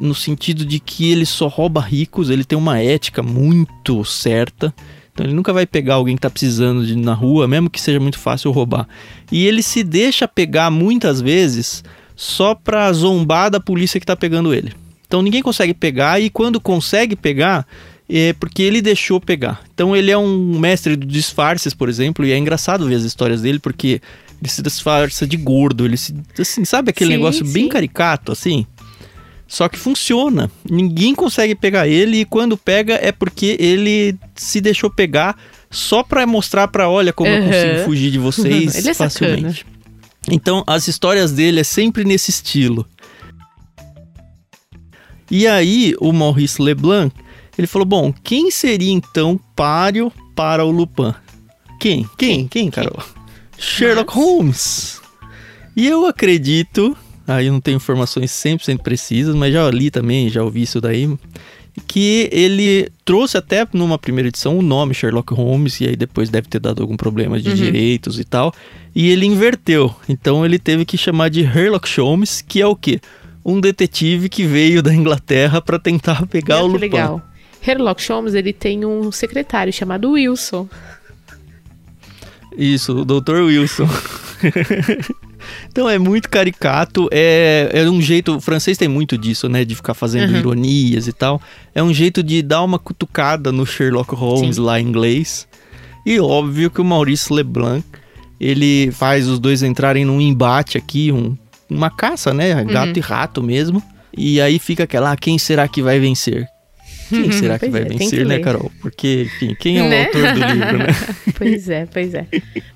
no 0.00 0.16
sentido 0.16 0.66
de 0.66 0.80
que 0.80 1.12
ele 1.12 1.24
só 1.24 1.46
rouba 1.46 1.80
ricos, 1.80 2.28
ele 2.28 2.44
tem 2.44 2.58
uma 2.58 2.80
ética 2.80 3.22
muito 3.22 4.04
certa. 4.04 4.74
Então 5.12 5.24
ele 5.24 5.32
nunca 5.32 5.52
vai 5.52 5.64
pegar 5.64 5.94
alguém 5.94 6.16
que 6.16 6.22
tá 6.22 6.28
precisando 6.28 6.84
de 6.84 6.96
na 6.96 7.14
rua, 7.14 7.46
mesmo 7.46 7.70
que 7.70 7.80
seja 7.80 8.00
muito 8.00 8.18
fácil 8.18 8.50
roubar. 8.50 8.88
E 9.30 9.46
ele 9.46 9.62
se 9.62 9.84
deixa 9.84 10.26
pegar 10.26 10.72
muitas 10.72 11.20
vezes 11.20 11.84
só 12.16 12.52
pra 12.52 12.92
zombar 12.92 13.48
da 13.48 13.60
polícia 13.60 14.00
que 14.00 14.06
tá 14.06 14.16
pegando 14.16 14.52
ele. 14.52 14.72
Então 15.06 15.22
ninguém 15.22 15.40
consegue 15.40 15.72
pegar 15.72 16.20
e 16.20 16.28
quando 16.28 16.60
consegue 16.60 17.14
pegar 17.14 17.64
é 18.08 18.32
porque 18.32 18.60
ele 18.60 18.82
deixou 18.82 19.20
pegar. 19.20 19.62
Então 19.72 19.94
ele 19.94 20.10
é 20.10 20.18
um 20.18 20.58
mestre 20.58 20.96
dos 20.96 21.12
disfarces, 21.12 21.72
por 21.74 21.88
exemplo, 21.88 22.26
e 22.26 22.32
é 22.32 22.36
engraçado 22.36 22.88
ver 22.88 22.96
as 22.96 23.04
histórias 23.04 23.42
dele 23.42 23.60
porque 23.60 24.00
ele 24.40 24.50
se 24.50 24.62
disfarça 24.62 25.26
de 25.26 25.36
gordo, 25.36 25.84
ele 25.84 25.96
se 25.96 26.14
assim, 26.38 26.64
sabe 26.64 26.90
aquele 26.90 27.10
Sim, 27.12 27.16
negócio 27.16 27.44
bem 27.46 27.64
sim. 27.64 27.68
caricato 27.68 28.32
assim? 28.32 28.66
Só 29.46 29.68
que 29.68 29.78
funciona. 29.78 30.50
Ninguém 30.68 31.14
consegue 31.14 31.54
pegar 31.54 31.86
ele 31.86 32.18
e 32.20 32.24
quando 32.24 32.56
pega 32.56 32.94
é 32.94 33.12
porque 33.12 33.56
ele 33.60 34.16
se 34.34 34.60
deixou 34.60 34.90
pegar 34.90 35.36
só 35.70 36.02
pra 36.02 36.26
mostrar 36.26 36.68
pra, 36.68 36.88
olha 36.88 37.12
como 37.12 37.28
eu 37.30 37.38
Aham. 37.42 37.46
consigo 37.46 37.84
fugir 37.84 38.10
de 38.10 38.18
vocês 38.18 38.74
Ele 38.76 38.88
é 38.88 38.94
sacana. 38.94 39.10
facilmente. 39.10 39.66
Então, 40.30 40.64
as 40.66 40.88
histórias 40.88 41.32
dele 41.32 41.60
é 41.60 41.64
sempre 41.64 42.04
nesse 42.04 42.30
estilo. 42.30 42.86
E 45.30 45.46
aí, 45.46 45.94
o 46.00 46.12
Maurice 46.12 46.60
Leblanc, 46.60 47.14
ele 47.58 47.66
falou: 47.66 47.86
"Bom, 47.86 48.12
quem 48.24 48.50
seria 48.50 48.90
então 48.92 49.38
páreo 49.56 50.12
para 50.34 50.64
o 50.64 50.70
Lupin?" 50.70 51.12
Quem? 51.80 52.08
Quem? 52.16 52.48
Quem, 52.48 52.70
Carol? 52.70 53.02
Sherlock 53.58 54.12
Holmes. 54.12 55.00
E 55.76 55.86
eu 55.86 56.06
acredito, 56.06 56.96
aí 57.26 57.46
eu 57.46 57.52
não 57.52 57.60
tenho 57.60 57.76
informações 57.76 58.30
100% 58.30 58.82
precisas, 58.82 59.34
mas 59.34 59.52
já 59.52 59.68
li 59.70 59.90
também, 59.90 60.28
já 60.28 60.42
ouvi 60.42 60.62
isso 60.62 60.80
daí, 60.80 61.08
que 61.88 62.28
ele 62.30 62.88
trouxe 63.04 63.36
até 63.36 63.66
numa 63.72 63.98
primeira 63.98 64.28
edição 64.28 64.56
o 64.56 64.62
nome 64.62 64.94
Sherlock 64.94 65.34
Holmes, 65.34 65.80
e 65.80 65.88
aí 65.88 65.96
depois 65.96 66.30
deve 66.30 66.48
ter 66.48 66.60
dado 66.60 66.80
algum 66.82 66.96
problema 66.96 67.40
de 67.40 67.52
direitos 67.54 68.20
e 68.20 68.24
tal, 68.24 68.54
e 68.94 69.10
ele 69.10 69.26
inverteu. 69.26 69.94
Então 70.08 70.44
ele 70.44 70.58
teve 70.58 70.84
que 70.84 70.96
chamar 70.96 71.30
de 71.30 71.42
Sherlock 71.44 71.88
Holmes, 72.00 72.40
que 72.40 72.60
é 72.60 72.66
o 72.66 72.76
quê? 72.76 73.00
Um 73.44 73.60
detetive 73.60 74.28
que 74.28 74.44
veio 74.46 74.82
da 74.82 74.94
Inglaterra 74.94 75.60
para 75.60 75.78
tentar 75.78 76.26
pegar 76.26 76.60
o 76.60 76.66
Olha 76.66 76.66
que 76.66 76.72
Lupin. 76.72 76.96
legal. 76.96 77.22
Sherlock 77.60 78.12
Holmes, 78.12 78.34
ele 78.34 78.52
tem 78.52 78.84
um 78.84 79.10
secretário 79.10 79.72
chamado 79.72 80.12
Wilson. 80.12 80.68
Isso, 82.56 82.98
o 82.98 83.04
Dr. 83.04 83.42
Wilson. 83.46 83.88
então 85.68 85.88
é 85.88 85.98
muito 85.98 86.28
caricato, 86.28 87.08
é, 87.10 87.68
é 87.72 87.88
um 87.90 88.00
jeito. 88.00 88.36
O 88.36 88.40
francês 88.40 88.78
tem 88.78 88.88
muito 88.88 89.18
disso, 89.18 89.48
né? 89.48 89.64
De 89.64 89.74
ficar 89.74 89.94
fazendo 89.94 90.30
Uhum. 90.32 90.38
ironias 90.38 91.06
e 91.08 91.12
tal. 91.12 91.40
É 91.74 91.82
um 91.82 91.92
jeito 91.92 92.22
de 92.22 92.42
dar 92.42 92.62
uma 92.62 92.78
cutucada 92.78 93.50
no 93.50 93.66
Sherlock 93.66 94.14
Holmes 94.14 94.56
Sim. 94.56 94.62
lá 94.62 94.80
em 94.80 94.86
inglês. 94.86 95.46
E 96.06 96.20
óbvio 96.20 96.70
que 96.70 96.80
o 96.80 96.84
Maurice 96.84 97.32
Leblanc 97.32 97.84
ele 98.40 98.90
faz 98.92 99.26
os 99.28 99.38
dois 99.38 99.62
entrarem 99.62 100.04
num 100.04 100.20
embate 100.20 100.76
aqui, 100.76 101.10
um- 101.10 101.36
uma 101.70 101.90
caça, 101.90 102.32
né? 102.34 102.62
Gato 102.64 102.88
Uhum. 102.88 102.92
e 102.96 103.00
rato 103.00 103.42
mesmo. 103.42 103.82
E 104.16 104.40
aí 104.40 104.58
fica 104.58 104.84
aquela, 104.84 105.12
ah, 105.12 105.16
quem 105.16 105.38
será 105.38 105.66
que 105.66 105.82
vai 105.82 105.98
vencer? 105.98 106.46
Quem 107.08 107.30
será 107.32 107.58
que 107.58 107.68
Pois 107.68 107.72
vai 107.72 107.82
é, 107.82 107.84
vencer, 107.84 108.26
né. 108.26 108.38
Carol? 108.38 108.70
Porque, 108.80 109.22
enfim, 109.26 109.54
quem 109.58 109.78
é 109.78 109.82
o 109.82 109.88
Né? 109.88 110.04
autor 110.06 110.22
do 110.32 110.38
livro, 110.54 110.78
né? 110.78 110.86
Pois 111.36 111.68
é, 111.68 111.86
pois 111.86 112.14
é. 112.14 112.26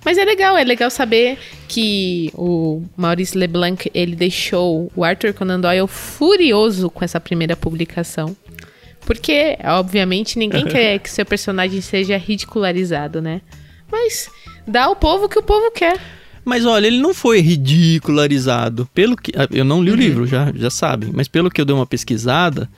Mas 0.04 0.18
é 0.18 0.24
legal, 0.24 0.56
é 0.56 0.64
legal 0.64 0.90
saber 0.90 1.38
que 1.68 2.30
o 2.34 2.82
Maurice 2.96 3.38
Leblanc, 3.38 3.88
ele 3.94 4.16
deixou 4.16 4.90
o 4.96 5.04
Arthur 5.04 5.32
Conan 5.32 5.60
Doyle 5.60 5.86
furioso 5.86 6.90
com 6.90 7.04
essa 7.04 7.20
primeira 7.20 7.54
publicação. 7.56 8.36
Porque, 9.06 9.56
obviamente, 9.64 10.38
ninguém 10.38 10.64
quer 10.68 10.98
que 10.98 11.08
seu 11.10 11.24
personagem 11.24 11.80
seja 11.80 12.16
ridicularizado, 12.16 13.22
né? 13.22 13.40
Mas 13.90 14.28
dá 14.66 14.84
ao 14.84 14.96
povo 14.96 15.24
o 15.26 15.28
que 15.28 15.38
o 15.38 15.42
povo 15.42 15.70
quer. 15.70 15.98
Mas 16.44 16.64
olha, 16.66 16.86
ele 16.86 16.98
não 16.98 17.14
foi 17.14 17.40
ridicularizado. 17.40 18.88
Pelo 18.92 19.16
que. 19.16 19.32
ah, 19.36 19.48
Eu 19.50 19.64
não 19.64 19.82
li 19.82 19.90
o 19.90 19.94
livro, 19.94 20.26
já, 20.26 20.52
já 20.54 20.70
sabem. 20.70 21.10
Mas 21.12 21.28
pelo 21.28 21.50
que 21.50 21.60
eu 21.60 21.64
dei 21.64 21.74
uma 21.74 21.86
pesquisada, 21.86 22.68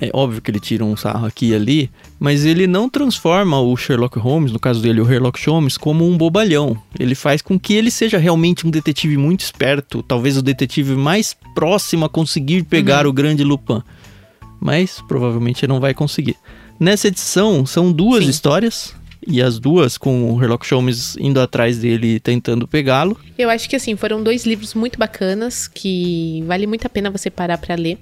é 0.00 0.10
óbvio 0.14 0.40
que 0.40 0.50
ele 0.50 0.58
tira 0.58 0.82
um 0.82 0.96
sarro 0.96 1.26
aqui 1.26 1.50
e 1.50 1.54
ali, 1.54 1.90
mas 2.18 2.46
ele 2.46 2.66
não 2.66 2.88
transforma 2.88 3.60
o 3.60 3.76
Sherlock 3.76 4.18
Holmes, 4.18 4.50
no 4.50 4.58
caso 4.58 4.80
dele, 4.80 5.00
o 5.00 5.06
Sherlock 5.06 5.38
Holmes, 5.48 5.76
como 5.76 6.08
um 6.08 6.16
bobalhão. 6.16 6.76
Ele 6.98 7.14
faz 7.14 7.42
com 7.42 7.60
que 7.60 7.74
ele 7.74 7.90
seja 7.90 8.16
realmente 8.16 8.66
um 8.66 8.70
detetive 8.70 9.18
muito 9.18 9.40
esperto, 9.40 10.02
talvez 10.02 10.38
o 10.38 10.42
detetive 10.42 10.94
mais 10.94 11.36
próximo 11.54 12.06
a 12.06 12.08
conseguir 12.08 12.62
pegar 12.62 13.06
o 13.06 13.12
grande 13.12 13.44
Lupin. 13.44 13.82
Mas 14.58 15.02
provavelmente 15.06 15.64
ele 15.64 15.72
não 15.72 15.80
vai 15.80 15.92
conseguir. 15.92 16.36
Nessa 16.78 17.08
edição, 17.08 17.66
são 17.66 17.92
duas 17.92 18.24
Sim. 18.24 18.30
histórias. 18.30 18.94
E 19.26 19.42
as 19.42 19.58
duas 19.58 19.98
com 19.98 20.32
o 20.32 20.40
Sherlock 20.40 20.66
Holmes 20.72 21.14
indo 21.18 21.38
atrás 21.40 21.76
dele 21.76 22.18
tentando 22.18 22.66
pegá-lo. 22.66 23.20
Eu 23.36 23.50
acho 23.50 23.68
que 23.68 23.76
assim, 23.76 23.94
foram 23.94 24.22
dois 24.22 24.46
livros 24.46 24.72
muito 24.72 24.98
bacanas 24.98 25.68
que 25.68 26.42
vale 26.46 26.66
muito 26.66 26.86
a 26.86 26.88
pena 26.88 27.10
você 27.10 27.28
parar 27.28 27.58
pra 27.58 27.74
ler. 27.74 27.98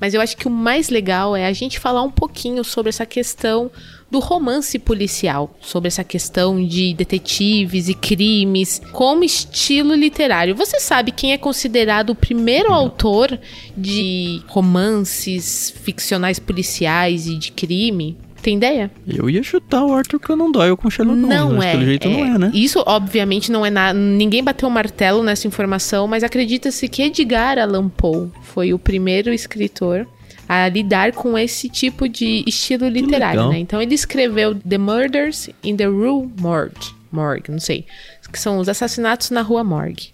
Mas 0.00 0.12
eu 0.12 0.20
acho 0.20 0.36
que 0.36 0.46
o 0.46 0.50
mais 0.50 0.88
legal 0.88 1.36
é 1.36 1.46
a 1.46 1.52
gente 1.52 1.78
falar 1.78 2.02
um 2.02 2.10
pouquinho 2.10 2.62
sobre 2.64 2.90
essa 2.90 3.06
questão 3.06 3.70
do 4.10 4.18
romance 4.18 4.78
policial, 4.78 5.56
sobre 5.60 5.88
essa 5.88 6.04
questão 6.04 6.64
de 6.64 6.94
detetives 6.94 7.88
e 7.88 7.94
crimes 7.94 8.80
como 8.92 9.24
estilo 9.24 9.94
literário. 9.94 10.54
Você 10.54 10.78
sabe 10.78 11.10
quem 11.10 11.32
é 11.32 11.38
considerado 11.38 12.10
o 12.10 12.14
primeiro 12.14 12.72
autor 12.72 13.38
de 13.76 14.40
romances 14.46 15.74
ficcionais 15.82 16.38
policiais 16.38 17.26
e 17.26 17.36
de 17.36 17.50
crime? 17.50 18.16
Tem 18.44 18.58
ideia? 18.58 18.90
Eu 19.08 19.30
ia 19.30 19.42
chutar 19.42 19.82
o 19.86 19.94
Arthur 19.94 20.20
Conan 20.20 20.50
Doyle 20.50 20.76
com 20.76 20.90
Sherlock 20.90 21.18
Holmes, 21.18 21.34
Não 21.34 21.62
é. 21.62 21.72
pelo 21.72 21.84
jeito 21.86 22.10
não 22.10 22.26
é, 22.26 22.38
né? 22.38 22.50
Isso, 22.52 22.84
obviamente, 22.84 23.50
não 23.50 23.64
é 23.64 23.70
nada. 23.70 23.98
Ninguém 23.98 24.44
bateu 24.44 24.68
o 24.68 24.70
martelo 24.70 25.22
nessa 25.22 25.48
informação, 25.48 26.06
mas 26.06 26.22
acredita-se 26.22 26.86
que 26.86 27.02
Edgar 27.02 27.58
Allan 27.58 27.88
Poe 27.88 28.28
foi 28.42 28.74
o 28.74 28.78
primeiro 28.78 29.32
escritor 29.32 30.06
a 30.46 30.68
lidar 30.68 31.12
com 31.12 31.38
esse 31.38 31.70
tipo 31.70 32.06
de 32.06 32.44
estilo 32.46 32.86
literário, 32.86 33.40
legal. 33.40 33.48
né? 33.50 33.58
Então 33.60 33.80
ele 33.80 33.94
escreveu 33.94 34.54
The 34.54 34.76
Murders 34.76 35.48
in 35.62 35.74
the 35.74 35.86
Rue 35.86 36.28
Morgue, 36.38 36.94
Morgue, 37.10 37.50
não 37.50 37.58
sei, 37.58 37.86
que 38.30 38.38
são 38.38 38.58
os 38.58 38.68
assassinatos 38.68 39.30
na 39.30 39.40
Rua 39.40 39.64
Morgue. 39.64 40.10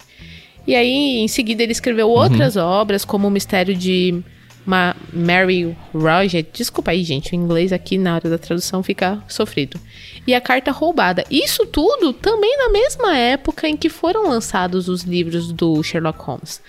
E 0.65 0.73
aí, 0.73 1.17
em 1.19 1.27
seguida, 1.27 1.63
ele 1.63 1.73
escreveu 1.73 2.07
outras 2.07 2.55
obras, 2.55 3.03
como 3.03 3.27
o 3.27 3.31
Mistério 3.31 3.75
de 3.75 4.23
Ma 4.65 4.95
Mary 5.11 5.75
Roger. 5.93 6.45
Desculpa 6.53 6.91
aí, 6.91 7.03
gente, 7.03 7.33
o 7.33 7.35
inglês 7.35 7.73
aqui 7.73 7.97
na 7.97 8.15
hora 8.15 8.29
da 8.29 8.37
tradução 8.37 8.83
fica 8.83 9.23
sofrido. 9.27 9.79
E 10.25 10.33
a 10.33 10.41
Carta 10.41 10.71
Roubada. 10.71 11.23
Isso 11.29 11.65
tudo 11.65 12.13
também 12.13 12.57
na 12.57 12.69
mesma 12.69 13.17
época 13.17 13.67
em 13.67 13.75
que 13.75 13.89
foram 13.89 14.29
lançados 14.29 14.87
os 14.87 15.03
livros 15.03 15.51
do 15.51 15.81
Sherlock 15.81 16.19
Holmes. 16.19 16.61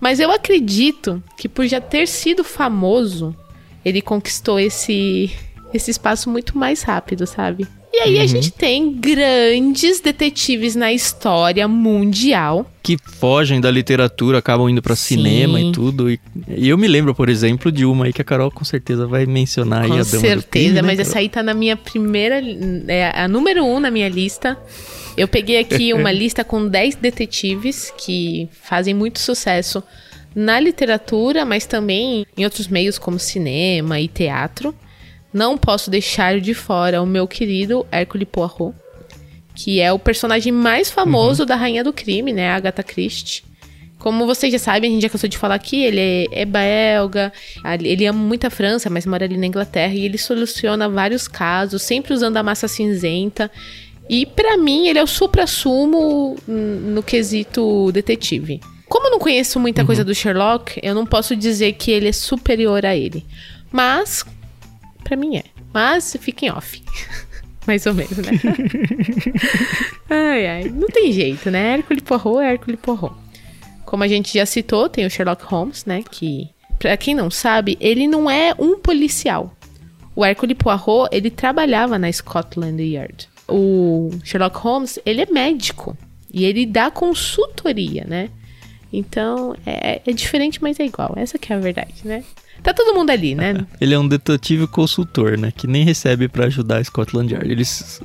Mas 0.00 0.20
eu 0.20 0.30
acredito 0.30 1.22
que 1.36 1.48
por 1.48 1.66
já 1.66 1.80
ter 1.80 2.06
sido 2.06 2.44
famoso, 2.44 3.34
ele 3.84 4.00
conquistou 4.00 4.60
esse, 4.60 5.30
esse 5.72 5.90
espaço 5.90 6.30
muito 6.30 6.56
mais 6.56 6.82
rápido, 6.82 7.26
sabe? 7.26 7.66
E 7.92 8.00
aí 8.00 8.18
a 8.20 8.26
gente 8.26 8.52
tem 8.52 8.92
grandes 8.92 9.98
detetives 9.98 10.76
na 10.76 10.92
história 10.92 11.66
mundial. 11.66 12.70
Que 12.82 12.96
fogem 12.96 13.60
da 13.60 13.70
literatura, 13.70 14.38
acabam 14.38 14.68
indo 14.68 14.82
pra 14.82 14.94
Sim. 14.94 15.16
cinema 15.16 15.60
e 15.60 15.72
tudo. 15.72 16.10
E, 16.10 16.20
e 16.48 16.68
eu 16.68 16.78
me 16.78 16.86
lembro, 16.86 17.14
por 17.14 17.28
exemplo, 17.28 17.72
de 17.72 17.84
uma 17.84 18.04
aí 18.04 18.12
que 18.12 18.20
a 18.20 18.24
Carol 18.24 18.50
com 18.50 18.64
certeza 18.64 19.06
vai 19.06 19.26
mencionar 19.26 19.82
aí, 19.82 19.88
Com 19.88 19.94
a 19.94 19.96
Dama 19.96 20.04
do 20.04 20.20
certeza, 20.20 20.46
Crime, 20.48 20.72
né, 20.72 20.82
mas 20.82 20.98
Carol? 20.98 21.10
essa 21.10 21.18
aí 21.18 21.28
tá 21.28 21.42
na 21.42 21.54
minha 21.54 21.76
primeira. 21.76 22.40
É 22.86 23.18
a 23.18 23.26
número 23.26 23.64
um 23.64 23.80
na 23.80 23.90
minha 23.90 24.08
lista. 24.08 24.56
Eu 25.16 25.26
peguei 25.26 25.58
aqui 25.58 25.92
uma 25.94 26.12
lista 26.12 26.44
com 26.44 26.68
10 26.68 26.96
detetives 26.96 27.92
que 27.98 28.48
fazem 28.62 28.94
muito 28.94 29.18
sucesso 29.18 29.82
na 30.34 30.60
literatura, 30.60 31.44
mas 31.44 31.66
também 31.66 32.24
em 32.36 32.44
outros 32.44 32.68
meios 32.68 32.98
como 32.98 33.18
cinema 33.18 33.98
e 33.98 34.06
teatro. 34.06 34.74
Não 35.32 35.58
posso 35.58 35.90
deixar 35.90 36.40
de 36.40 36.54
fora 36.54 37.02
o 37.02 37.06
meu 37.06 37.26
querido 37.26 37.86
Hercule 37.92 38.24
Poirot, 38.24 38.74
que 39.54 39.80
é 39.80 39.92
o 39.92 39.98
personagem 39.98 40.52
mais 40.52 40.90
famoso 40.90 41.44
da 41.44 41.56
Rainha 41.56 41.84
do 41.84 41.92
Crime, 41.92 42.32
né? 42.32 42.50
Agatha 42.50 42.82
Christie. 42.82 43.42
Como 43.98 44.26
vocês 44.26 44.52
já 44.52 44.58
sabem, 44.58 44.90
a 44.90 44.94
gente 44.94 45.02
já 45.02 45.08
cansou 45.08 45.28
de 45.28 45.36
falar 45.36 45.56
aqui, 45.56 45.82
ele 45.82 46.00
é, 46.00 46.42
é 46.42 46.44
belga, 46.44 47.32
ele 47.82 48.06
ama 48.06 48.20
muito 48.20 48.46
a 48.46 48.50
França, 48.50 48.88
mas 48.88 49.04
mora 49.04 49.24
ali 49.24 49.36
na 49.36 49.46
Inglaterra 49.46 49.92
e 49.92 50.04
ele 50.04 50.16
soluciona 50.16 50.88
vários 50.88 51.26
casos, 51.26 51.82
sempre 51.82 52.14
usando 52.14 52.36
a 52.36 52.42
massa 52.42 52.68
cinzenta. 52.68 53.50
E 54.08 54.24
para 54.24 54.56
mim, 54.56 54.86
ele 54.86 55.00
é 55.00 55.02
o 55.02 55.06
supra-sumo 55.06 56.36
no 56.46 57.02
quesito 57.02 57.90
detetive. 57.92 58.60
Como 58.88 59.08
eu 59.08 59.10
não 59.10 59.18
conheço 59.18 59.60
muita 59.60 59.82
uhum. 59.82 59.86
coisa 59.86 60.04
do 60.04 60.14
Sherlock, 60.14 60.80
eu 60.82 60.94
não 60.94 61.04
posso 61.04 61.36
dizer 61.36 61.72
que 61.74 61.90
ele 61.90 62.08
é 62.08 62.12
superior 62.12 62.86
a 62.86 62.96
ele. 62.96 63.26
Mas, 63.70 64.24
para 65.08 65.16
mim 65.16 65.38
é. 65.38 65.44
Mas 65.72 66.14
fiquem 66.20 66.50
off. 66.50 66.82
Mais 67.66 67.84
ou 67.86 67.94
menos, 67.94 68.16
né? 68.16 68.32
ai, 70.08 70.46
ai. 70.46 70.64
Não 70.64 70.88
tem 70.88 71.12
jeito, 71.12 71.50
né? 71.50 71.74
Hércules 71.74 72.02
Poirot 72.02 72.40
é 72.40 72.52
Hércules 72.52 72.80
Poirot. 72.80 73.14
Como 73.84 74.04
a 74.04 74.08
gente 74.08 74.34
já 74.34 74.44
citou, 74.46 74.88
tem 74.88 75.06
o 75.06 75.10
Sherlock 75.10 75.44
Holmes, 75.44 75.84
né? 75.84 76.02
Que, 76.10 76.48
pra 76.78 76.96
quem 76.96 77.14
não 77.14 77.30
sabe, 77.30 77.76
ele 77.80 78.06
não 78.06 78.30
é 78.30 78.54
um 78.58 78.78
policial. 78.78 79.54
O 80.14 80.24
Hercule 80.24 80.54
Poirot, 80.54 81.08
ele 81.12 81.30
trabalhava 81.30 81.98
na 81.98 82.10
Scotland 82.10 82.82
Yard. 82.82 83.28
O 83.46 84.10
Sherlock 84.24 84.58
Holmes, 84.58 84.98
ele 85.06 85.22
é 85.22 85.26
médico. 85.26 85.96
E 86.32 86.44
ele 86.44 86.66
dá 86.66 86.90
consultoria, 86.90 88.04
né? 88.06 88.28
Então, 88.92 89.54
é, 89.64 90.00
é 90.04 90.12
diferente, 90.12 90.62
mas 90.62 90.80
é 90.80 90.84
igual. 90.84 91.14
Essa 91.16 91.38
que 91.38 91.52
é 91.52 91.56
a 91.56 91.58
verdade, 91.58 91.94
né? 92.04 92.24
Tá 92.68 92.74
todo 92.74 92.94
mundo 92.94 93.08
ali, 93.08 93.34
né? 93.34 93.66
Ele 93.80 93.94
é 93.94 93.98
um 93.98 94.06
detetive 94.06 94.66
consultor, 94.66 95.38
né? 95.38 95.50
Que 95.50 95.66
nem 95.66 95.84
recebe 95.84 96.28
para 96.28 96.44
ajudar 96.44 96.76
a 96.76 96.84
Scotland 96.84 97.32
Yard. 97.32 97.50
Ele, 97.50 97.64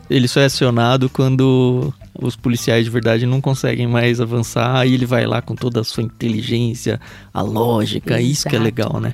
ele 0.10 0.26
só 0.26 0.40
é 0.40 0.46
acionado 0.46 1.10
quando 1.10 1.94
os 2.18 2.38
policiais 2.38 2.86
de 2.86 2.90
verdade 2.90 3.26
não 3.26 3.42
conseguem 3.42 3.88
mais 3.88 4.22
avançar 4.22 4.88
e 4.88 4.94
ele 4.94 5.06
vai 5.06 5.26
lá 5.26 5.42
com 5.42 5.54
toda 5.54 5.82
a 5.82 5.84
sua 5.84 6.02
inteligência, 6.02 6.98
a 7.34 7.42
lógica, 7.42 8.14
Exato. 8.14 8.26
isso 8.26 8.48
que 8.48 8.56
é 8.56 8.60
legal, 8.60 9.02
né? 9.02 9.14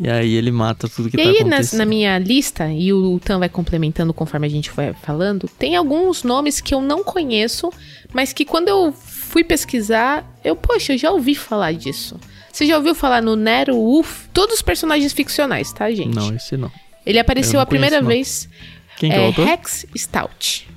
E 0.00 0.08
aí 0.08 0.34
ele 0.34 0.52
mata 0.52 0.88
tudo 0.88 1.10
que 1.10 1.16
e 1.16 1.24
tá 1.24 1.28
aí, 1.28 1.38
acontecendo. 1.38 1.80
na 1.80 1.84
minha 1.84 2.16
lista, 2.16 2.70
e 2.70 2.92
o 2.92 3.18
Tan 3.18 3.40
vai 3.40 3.48
complementando 3.48 4.14
conforme 4.14 4.46
a 4.46 4.50
gente 4.50 4.70
vai 4.70 4.94
falando, 4.94 5.50
tem 5.58 5.74
alguns 5.74 6.22
nomes 6.22 6.60
que 6.60 6.72
eu 6.72 6.80
não 6.80 7.02
conheço, 7.02 7.68
mas 8.12 8.32
que 8.32 8.44
quando 8.44 8.68
eu 8.68 8.92
fui 8.92 9.42
pesquisar, 9.42 10.24
eu, 10.44 10.54
poxa, 10.54 10.92
eu 10.92 10.98
já 10.98 11.10
ouvi 11.10 11.34
falar 11.34 11.72
disso. 11.72 12.16
Você 12.58 12.66
já 12.66 12.76
ouviu 12.76 12.92
falar 12.92 13.22
no 13.22 13.36
Nero 13.36 13.76
Wolf? 13.76 14.26
Todos 14.34 14.56
os 14.56 14.62
personagens 14.62 15.12
ficcionais, 15.12 15.72
tá, 15.72 15.88
gente? 15.92 16.16
Não, 16.16 16.34
esse 16.34 16.56
não. 16.56 16.68
Ele 17.06 17.16
apareceu 17.20 17.60
a 17.60 17.64
primeira 17.64 18.02
vez. 18.02 18.48
Quem 18.96 19.10
que 19.10 19.16
é, 19.16 19.20
é 19.20 19.22
o 19.22 19.26
autor? 19.26 19.46
Rex 19.46 19.86
Stout. 19.96 20.68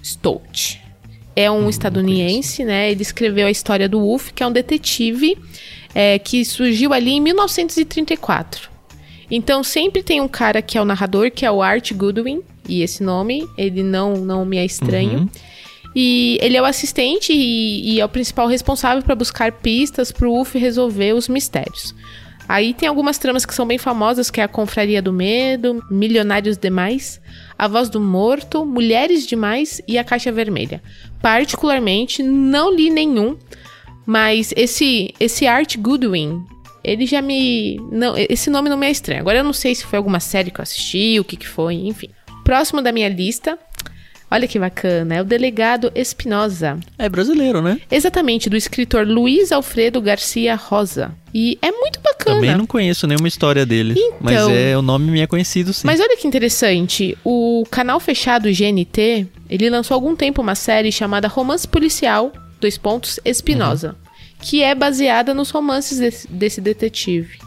Stout. 0.00 0.80
É 1.34 1.50
um 1.50 1.64
hum, 1.64 1.68
estadunidense, 1.68 2.64
né? 2.64 2.92
Ele 2.92 3.02
escreveu 3.02 3.48
a 3.48 3.50
história 3.50 3.88
do 3.88 3.98
Wolf, 3.98 4.30
que 4.30 4.40
é 4.44 4.46
um 4.46 4.52
detetive 4.52 5.36
é, 5.92 6.16
que 6.20 6.44
surgiu 6.44 6.92
ali 6.92 7.10
em 7.10 7.20
1934. 7.20 8.70
Então 9.28 9.64
sempre 9.64 10.04
tem 10.04 10.20
um 10.20 10.28
cara 10.28 10.62
que 10.62 10.78
é 10.78 10.80
o 10.80 10.84
narrador, 10.84 11.32
que 11.32 11.44
é 11.44 11.50
o 11.50 11.60
Art 11.60 11.92
Goodwin, 11.92 12.40
e 12.68 12.82
esse 12.82 13.02
nome 13.02 13.44
ele 13.58 13.82
não 13.82 14.14
não 14.14 14.44
me 14.44 14.58
é 14.58 14.64
estranho. 14.64 15.18
Uhum. 15.18 15.28
E 15.98 16.38
ele 16.42 16.58
é 16.58 16.60
o 16.60 16.66
assistente 16.66 17.32
e, 17.32 17.94
e 17.94 18.00
é 18.00 18.04
o 18.04 18.08
principal 18.08 18.46
responsável 18.46 19.02
para 19.02 19.14
buscar 19.14 19.50
pistas 19.50 20.12
para 20.12 20.28
o 20.28 20.30
Wolf 20.30 20.54
resolver 20.54 21.14
os 21.14 21.26
mistérios. 21.26 21.94
Aí 22.46 22.74
tem 22.74 22.86
algumas 22.86 23.16
tramas 23.16 23.46
que 23.46 23.54
são 23.54 23.66
bem 23.66 23.78
famosas, 23.78 24.30
que 24.30 24.38
é 24.38 24.44
a 24.44 24.48
Confraria 24.48 25.00
do 25.00 25.10
Medo, 25.10 25.82
Milionários 25.90 26.58
Demais, 26.58 27.18
A 27.58 27.66
Voz 27.66 27.88
do 27.88 27.98
Morto, 27.98 28.64
Mulheres 28.66 29.26
Demais 29.26 29.80
e 29.88 29.96
A 29.96 30.04
Caixa 30.04 30.30
Vermelha. 30.30 30.82
Particularmente, 31.22 32.22
não 32.22 32.72
li 32.72 32.90
nenhum, 32.90 33.38
mas 34.04 34.52
esse 34.54 35.14
esse 35.18 35.46
Art 35.46 35.78
Goodwin, 35.78 36.44
ele 36.84 37.06
já 37.06 37.22
me 37.22 37.80
não, 37.90 38.14
esse 38.16 38.50
nome 38.50 38.68
não 38.68 38.76
me 38.76 38.86
é 38.86 38.90
estranho. 38.90 39.22
Agora 39.22 39.38
eu 39.38 39.44
não 39.44 39.54
sei 39.54 39.74
se 39.74 39.86
foi 39.86 39.96
alguma 39.96 40.20
série 40.20 40.50
que 40.50 40.60
eu 40.60 40.62
assisti, 40.62 41.18
o 41.18 41.24
que 41.24 41.38
que 41.38 41.48
foi, 41.48 41.74
enfim. 41.74 42.10
Próximo 42.44 42.82
da 42.82 42.92
minha 42.92 43.08
lista 43.08 43.58
Olha 44.28 44.48
que 44.48 44.58
bacana, 44.58 45.14
é 45.14 45.22
o 45.22 45.24
delegado 45.24 45.92
Espinosa. 45.94 46.78
É 46.98 47.08
brasileiro, 47.08 47.62
né? 47.62 47.80
Exatamente, 47.88 48.50
do 48.50 48.56
escritor 48.56 49.06
Luiz 49.06 49.52
Alfredo 49.52 50.00
Garcia 50.00 50.56
Rosa. 50.56 51.14
E 51.32 51.56
é 51.62 51.70
muito 51.70 52.00
bacana. 52.00 52.36
Também 52.36 52.56
não 52.56 52.66
conheço 52.66 53.06
nenhuma 53.06 53.28
história 53.28 53.64
dele, 53.64 53.94
então, 53.96 54.18
mas 54.20 54.48
é 54.48 54.76
o 54.76 54.82
nome 54.82 55.12
me 55.12 55.20
é 55.20 55.28
conhecido 55.28 55.72
sim. 55.72 55.86
Mas 55.86 56.00
olha 56.00 56.16
que 56.16 56.26
interessante, 56.26 57.16
o 57.24 57.64
canal 57.70 58.00
fechado 58.00 58.48
GNT, 58.50 59.28
ele 59.48 59.70
lançou 59.70 59.94
há 59.94 59.96
algum 59.96 60.16
tempo 60.16 60.42
uma 60.42 60.56
série 60.56 60.90
chamada 60.90 61.28
Romance 61.28 61.68
Policial, 61.68 62.32
dois 62.60 62.76
pontos, 62.76 63.20
Espinosa, 63.24 63.90
uhum. 63.90 64.12
que 64.40 64.60
é 64.60 64.74
baseada 64.74 65.32
nos 65.34 65.50
romances 65.50 65.98
desse, 65.98 66.26
desse 66.26 66.60
detetive. 66.60 67.38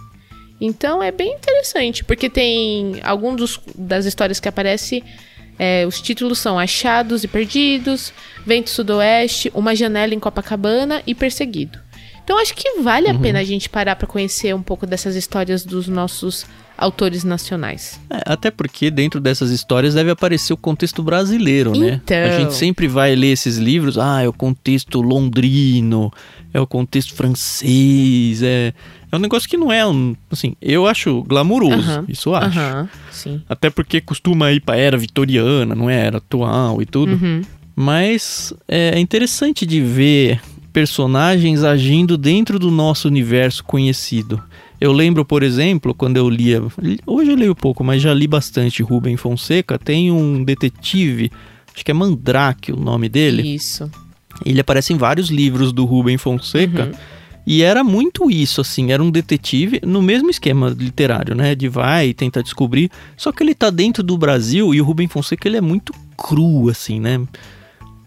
Então 0.61 1.03
é 1.03 1.11
bem 1.11 1.33
interessante, 1.33 2.05
porque 2.05 2.29
tem 2.29 2.99
alguns 3.03 3.59
das 3.75 4.05
histórias 4.05 4.39
que 4.39 4.47
aparece 4.47 5.03
é, 5.59 5.85
os 5.85 6.01
títulos 6.01 6.39
são 6.39 6.57
Achados 6.57 7.25
e 7.25 7.27
Perdidos, 7.27 8.13
Vento 8.45 8.69
Sudoeste, 8.69 9.51
Uma 9.53 9.75
Janela 9.75 10.15
em 10.15 10.19
Copacabana 10.19 11.03
e 11.05 11.13
Perseguido. 11.13 11.88
Então 12.29 12.39
acho 12.39 12.53
que 12.53 12.79
vale 12.81 13.09
a 13.09 13.11
uhum. 13.11 13.21
pena 13.21 13.39
a 13.39 13.43
gente 13.43 13.67
parar 13.67 13.95
para 13.95 14.05
conhecer 14.05 14.53
um 14.53 14.61
pouco 14.61 14.85
dessas 14.85 15.15
histórias 15.15 15.65
dos 15.65 15.87
nossos 15.87 16.45
autores 16.77 17.23
nacionais. 17.23 17.99
É, 18.07 18.21
até 18.23 18.51
porque 18.51 18.91
dentro 18.91 19.19
dessas 19.19 19.49
histórias 19.49 19.95
deve 19.95 20.11
aparecer 20.11 20.53
o 20.53 20.57
contexto 20.57 21.01
brasileiro, 21.01 21.71
né? 21.75 21.99
Então... 22.03 22.17
A 22.17 22.39
gente 22.39 22.53
sempre 22.53 22.87
vai 22.87 23.15
ler 23.15 23.31
esses 23.31 23.57
livros, 23.57 23.97
ah, 23.97 24.21
é 24.21 24.27
o 24.27 24.31
contexto 24.31 25.01
londrino, 25.01 26.13
é 26.53 26.61
o 26.61 26.67
contexto 26.67 27.15
francês, 27.15 28.43
é, 28.43 28.75
é 29.11 29.15
um 29.15 29.19
negócio 29.19 29.49
que 29.49 29.57
não 29.57 29.71
é 29.71 29.83
um, 29.87 30.15
assim, 30.29 30.55
eu 30.61 30.85
acho 30.85 31.23
glamuroso, 31.23 32.05
isso 32.07 32.29
eu 32.29 32.35
acho. 32.35 32.59
sim. 33.09 33.41
Até 33.49 33.71
porque 33.71 33.99
costuma 34.01 34.51
ir 34.51 34.59
pra 34.59 34.77
era 34.77 34.95
vitoriana, 34.95 35.73
não 35.73 35.89
é 35.89 36.05
era 36.05 36.19
atual 36.19 36.79
e 36.79 36.85
tudo. 36.85 37.13
Uhum. 37.13 37.41
Mas 37.75 38.53
é 38.67 38.99
interessante 38.99 39.65
de 39.65 39.81
ver 39.81 40.39
personagens 40.71 41.63
agindo 41.63 42.17
dentro 42.17 42.60
do 42.60 42.71
nosso 42.71 43.08
universo 43.08 43.63
conhecido. 43.63 44.41
Eu 44.79 44.91
lembro, 44.91 45.25
por 45.25 45.43
exemplo, 45.43 45.93
quando 45.93 46.17
eu 46.17 46.29
lia. 46.29 46.62
Hoje 47.05 47.32
eu 47.32 47.36
leio 47.36 47.55
pouco, 47.55 47.84
mas 47.84 48.01
já 48.01 48.13
li 48.13 48.27
bastante 48.27 48.82
Rubem 48.82 49.17
Fonseca. 49.17 49.77
Tem 49.77 50.12
um 50.12 50.43
detetive, 50.43 51.32
acho 51.73 51.84
que 51.84 51.91
é 51.91 51.93
Mandrake 51.93 52.71
o 52.71 52.77
nome 52.77 53.10
dele. 53.10 53.55
Isso. 53.55 53.89
Ele 54.45 54.62
aparece 54.62 54.93
em 54.93 54.97
vários 54.97 55.29
livros 55.29 55.73
do 55.73 55.84
Rubem 55.84 56.17
Fonseca. 56.17 56.86
Uhum. 56.86 56.91
E 57.45 57.63
era 57.63 57.84
muito 57.84 58.29
isso, 58.29 58.62
assim, 58.62 58.91
era 58.91 59.01
um 59.01 59.10
detetive 59.10 59.82
no 59.84 60.01
mesmo 60.01 60.29
esquema 60.29 60.69
literário, 60.69 61.34
né? 61.34 61.55
De 61.55 61.67
vai 61.67 62.10
e 62.10 62.13
tenta 62.13 62.43
descobrir. 62.43 62.91
Só 63.17 63.32
que 63.32 63.41
ele 63.41 63.55
tá 63.55 63.69
dentro 63.69 64.03
do 64.03 64.17
Brasil 64.17 64.73
e 64.73 64.79
o 64.79 64.86
Rubem 64.86 65.08
Fonseca 65.08 65.47
ele 65.47 65.58
é 65.58 65.62
muito 65.62 65.91
cru, 66.15 66.69
assim, 66.69 66.99
né? 66.99 67.19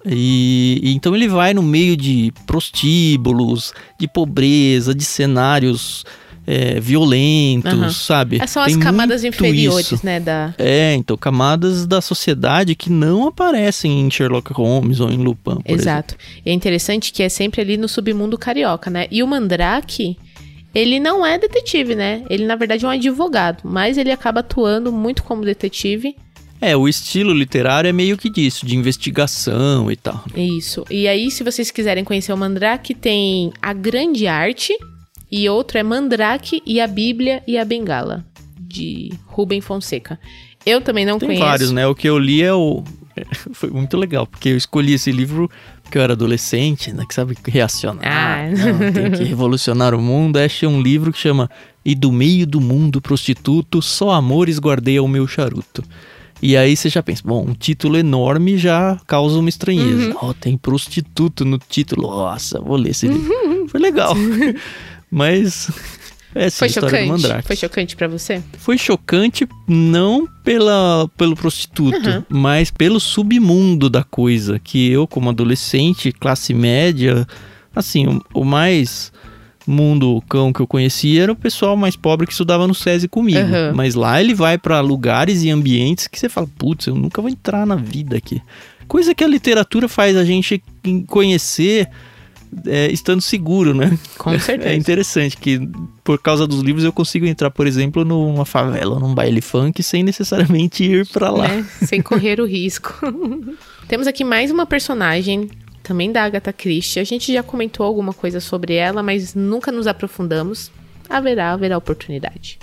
E, 0.04 0.80
e, 0.82 0.94
então 0.94 1.14
ele 1.14 1.28
vai 1.28 1.54
no 1.54 1.62
meio 1.62 1.96
de 1.96 2.32
prostíbulos, 2.46 3.72
de 3.98 4.08
pobreza, 4.08 4.94
de 4.94 5.04
cenários 5.04 6.04
é, 6.46 6.80
violentos, 6.80 7.72
uhum. 7.72 7.90
sabe? 7.90 8.36
Essas 8.36 8.50
são 8.50 8.62
as 8.62 8.76
camadas 8.76 9.24
inferiores, 9.24 9.92
isso. 9.92 10.04
né? 10.04 10.18
Da... 10.18 10.54
É, 10.58 10.94
então, 10.94 11.16
camadas 11.16 11.86
da 11.86 12.00
sociedade 12.00 12.74
que 12.74 12.90
não 12.90 13.28
aparecem 13.28 14.00
em 14.00 14.10
Sherlock 14.10 14.52
Holmes 14.52 15.00
ou 15.00 15.10
em 15.10 15.18
Lupin. 15.18 15.58
Exato. 15.64 16.14
Exemplo. 16.14 16.42
E 16.44 16.50
é 16.50 16.52
interessante 16.52 17.12
que 17.12 17.22
é 17.22 17.28
sempre 17.28 17.60
ali 17.60 17.76
no 17.76 17.88
submundo 17.88 18.36
carioca, 18.36 18.90
né? 18.90 19.06
E 19.10 19.22
o 19.22 19.26
Mandrake, 19.26 20.16
ele 20.74 20.98
não 20.98 21.24
é 21.24 21.38
detetive, 21.38 21.94
né? 21.94 22.24
Ele, 22.28 22.44
na 22.44 22.56
verdade, 22.56 22.84
é 22.84 22.88
um 22.88 22.90
advogado, 22.90 23.60
mas 23.64 23.96
ele 23.96 24.10
acaba 24.10 24.40
atuando 24.40 24.90
muito 24.90 25.22
como 25.22 25.44
detetive. 25.44 26.16
É, 26.62 26.76
o 26.76 26.86
estilo 26.86 27.34
literário 27.34 27.88
é 27.88 27.92
meio 27.92 28.16
que 28.16 28.30
disso, 28.30 28.64
de 28.64 28.76
investigação 28.76 29.90
e 29.90 29.96
tal. 29.96 30.24
Isso. 30.36 30.84
E 30.88 31.08
aí, 31.08 31.28
se 31.28 31.42
vocês 31.42 31.72
quiserem 31.72 32.04
conhecer 32.04 32.32
o 32.32 32.36
Mandrake, 32.36 32.94
tem 32.94 33.52
A 33.60 33.72
Grande 33.72 34.28
Arte, 34.28 34.72
e 35.30 35.48
outro 35.48 35.76
é 35.76 35.82
Mandrake 35.82 36.62
e 36.64 36.80
a 36.80 36.86
Bíblia 36.86 37.42
e 37.48 37.58
a 37.58 37.64
Bengala, 37.64 38.24
de 38.60 39.12
Rubem 39.26 39.60
Fonseca. 39.60 40.20
Eu 40.64 40.80
também 40.80 41.04
não 41.04 41.18
Tem 41.18 41.30
conheço. 41.30 41.44
vários, 41.44 41.72
né? 41.72 41.84
O 41.88 41.96
que 41.96 42.08
eu 42.08 42.16
li 42.16 42.42
é 42.42 42.52
o. 42.54 42.84
Foi 43.52 43.68
muito 43.68 43.96
legal, 43.96 44.24
porque 44.24 44.50
eu 44.50 44.56
escolhi 44.56 44.94
esse 44.94 45.10
livro 45.10 45.50
porque 45.82 45.98
eu 45.98 46.02
era 46.02 46.12
adolescente, 46.12 46.92
né? 46.92 47.04
Que 47.06 47.12
sabe 47.12 47.36
reacionar. 47.46 48.04
Ah. 48.04 48.46
Não, 48.48 48.92
tem 48.92 49.10
que 49.10 49.24
revolucionar 49.24 49.94
o 49.94 50.00
mundo. 50.00 50.38
Achei 50.38 50.68
um 50.68 50.80
livro 50.80 51.12
que 51.12 51.18
chama 51.18 51.50
E 51.84 51.94
do 51.94 52.12
meio 52.12 52.46
do 52.46 52.60
mundo 52.60 53.00
prostituto, 53.00 53.82
só 53.82 54.10
amores 54.10 54.58
guardei 54.58 54.96
ao 54.96 55.08
meu 55.08 55.26
charuto. 55.26 55.82
E 56.42 56.56
aí 56.56 56.76
você 56.76 56.88
já 56.88 57.02
pensa, 57.02 57.22
bom, 57.24 57.44
um 57.48 57.54
título 57.54 57.96
enorme 57.96 58.58
já 58.58 58.98
causa 59.06 59.38
uma 59.38 59.48
estranheza. 59.48 60.08
Uhum. 60.08 60.30
Oh, 60.30 60.34
tem 60.34 60.56
prostituto 60.56 61.44
no 61.44 61.56
título. 61.56 62.08
Nossa, 62.08 62.60
vou 62.60 62.76
ler 62.76 62.90
esse 62.90 63.06
livro. 63.06 63.32
Uhum. 63.32 63.68
Foi 63.68 63.78
legal. 63.80 64.14
Mas. 65.10 65.70
Essa 66.34 66.60
Foi 66.60 66.68
chocante? 66.70 67.26
Foi 67.44 67.56
chocante 67.56 67.94
pra 67.94 68.08
você? 68.08 68.42
Foi 68.56 68.78
chocante 68.78 69.46
não 69.68 70.26
pela, 70.42 71.06
pelo 71.16 71.36
prostituto, 71.36 72.08
Uhum. 72.08 72.24
mas 72.30 72.70
pelo 72.70 72.98
submundo 72.98 73.90
da 73.90 74.02
coisa. 74.02 74.58
Que 74.58 74.90
eu, 74.90 75.06
como 75.06 75.28
adolescente, 75.28 76.10
classe 76.10 76.54
média, 76.54 77.26
assim, 77.76 78.06
o, 78.06 78.22
o 78.40 78.44
mais 78.46 79.12
mundo 79.66 80.22
cão 80.28 80.52
que 80.52 80.60
eu 80.60 80.66
conhecia 80.66 81.24
era 81.24 81.32
o 81.32 81.36
pessoal 81.36 81.76
mais 81.76 81.96
pobre 81.96 82.26
que 82.26 82.32
estudava 82.32 82.66
no 82.66 82.74
SESI 82.74 83.08
comigo. 83.08 83.38
Uhum. 83.38 83.74
Mas 83.74 83.94
lá 83.94 84.20
ele 84.20 84.34
vai 84.34 84.58
pra 84.58 84.80
lugares 84.80 85.42
e 85.42 85.50
ambientes 85.50 86.06
que 86.06 86.18
você 86.18 86.28
fala, 86.28 86.48
putz, 86.58 86.86
eu 86.86 86.94
nunca 86.94 87.20
vou 87.20 87.30
entrar 87.30 87.66
na 87.66 87.76
vida 87.76 88.16
aqui. 88.16 88.40
Coisa 88.88 89.14
que 89.14 89.24
a 89.24 89.28
literatura 89.28 89.88
faz 89.88 90.16
a 90.16 90.24
gente 90.24 90.62
conhecer 91.06 91.88
é, 92.66 92.90
estando 92.92 93.22
seguro, 93.22 93.72
né? 93.74 93.96
Com 94.18 94.36
certeza. 94.38 94.70
É 94.70 94.76
interessante 94.76 95.36
que, 95.36 95.60
por 96.04 96.20
causa 96.20 96.46
dos 96.46 96.60
livros, 96.60 96.84
eu 96.84 96.92
consigo 96.92 97.26
entrar, 97.26 97.50
por 97.50 97.66
exemplo, 97.66 98.04
numa 98.04 98.44
favela, 98.44 98.98
num 98.98 99.14
baile 99.14 99.40
funk, 99.40 99.82
sem 99.82 100.02
necessariamente 100.02 100.84
ir 100.84 101.06
pra 101.06 101.30
lá. 101.30 101.48
né? 101.48 101.66
Sem 101.82 102.02
correr 102.02 102.40
o 102.40 102.44
risco. 102.44 102.94
Temos 103.88 104.06
aqui 104.06 104.24
mais 104.24 104.50
uma 104.50 104.66
personagem, 104.66 105.48
também 105.82 106.12
da 106.12 106.24
Agatha 106.24 106.52
Christie. 106.52 107.00
A 107.00 107.04
gente 107.04 107.32
já 107.32 107.42
comentou 107.42 107.84
alguma 107.84 108.12
coisa 108.12 108.40
sobre 108.40 108.74
ela, 108.74 109.02
mas 109.02 109.34
nunca 109.34 109.72
nos 109.72 109.86
aprofundamos. 109.86 110.70
Haverá, 111.08 111.52
haverá 111.52 111.76
oportunidade. 111.76 112.58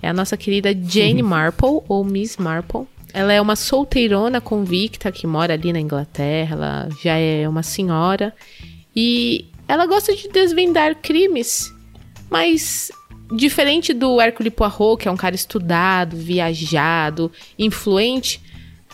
É 0.00 0.08
a 0.08 0.12
nossa 0.12 0.36
querida 0.36 0.74
Jane 0.74 1.22
Marple, 1.22 1.80
ou 1.88 2.04
Miss 2.04 2.36
Marple. 2.36 2.86
Ela 3.12 3.32
é 3.32 3.40
uma 3.40 3.56
solteirona 3.56 4.40
convicta 4.40 5.12
que 5.12 5.26
mora 5.26 5.52
ali 5.52 5.72
na 5.72 5.80
Inglaterra. 5.80 6.54
Ela 6.56 6.88
já 7.02 7.16
é 7.16 7.48
uma 7.48 7.62
senhora. 7.62 8.34
E 8.96 9.46
ela 9.68 9.86
gosta 9.86 10.14
de 10.14 10.28
desvendar 10.28 10.96
crimes. 10.96 11.72
Mas 12.30 12.90
diferente 13.36 13.92
do 13.92 14.20
Hercule 14.20 14.50
Poirot, 14.50 15.02
que 15.02 15.08
é 15.08 15.10
um 15.10 15.16
cara 15.16 15.34
estudado, 15.34 16.16
viajado, 16.16 17.30
influente, 17.58 18.40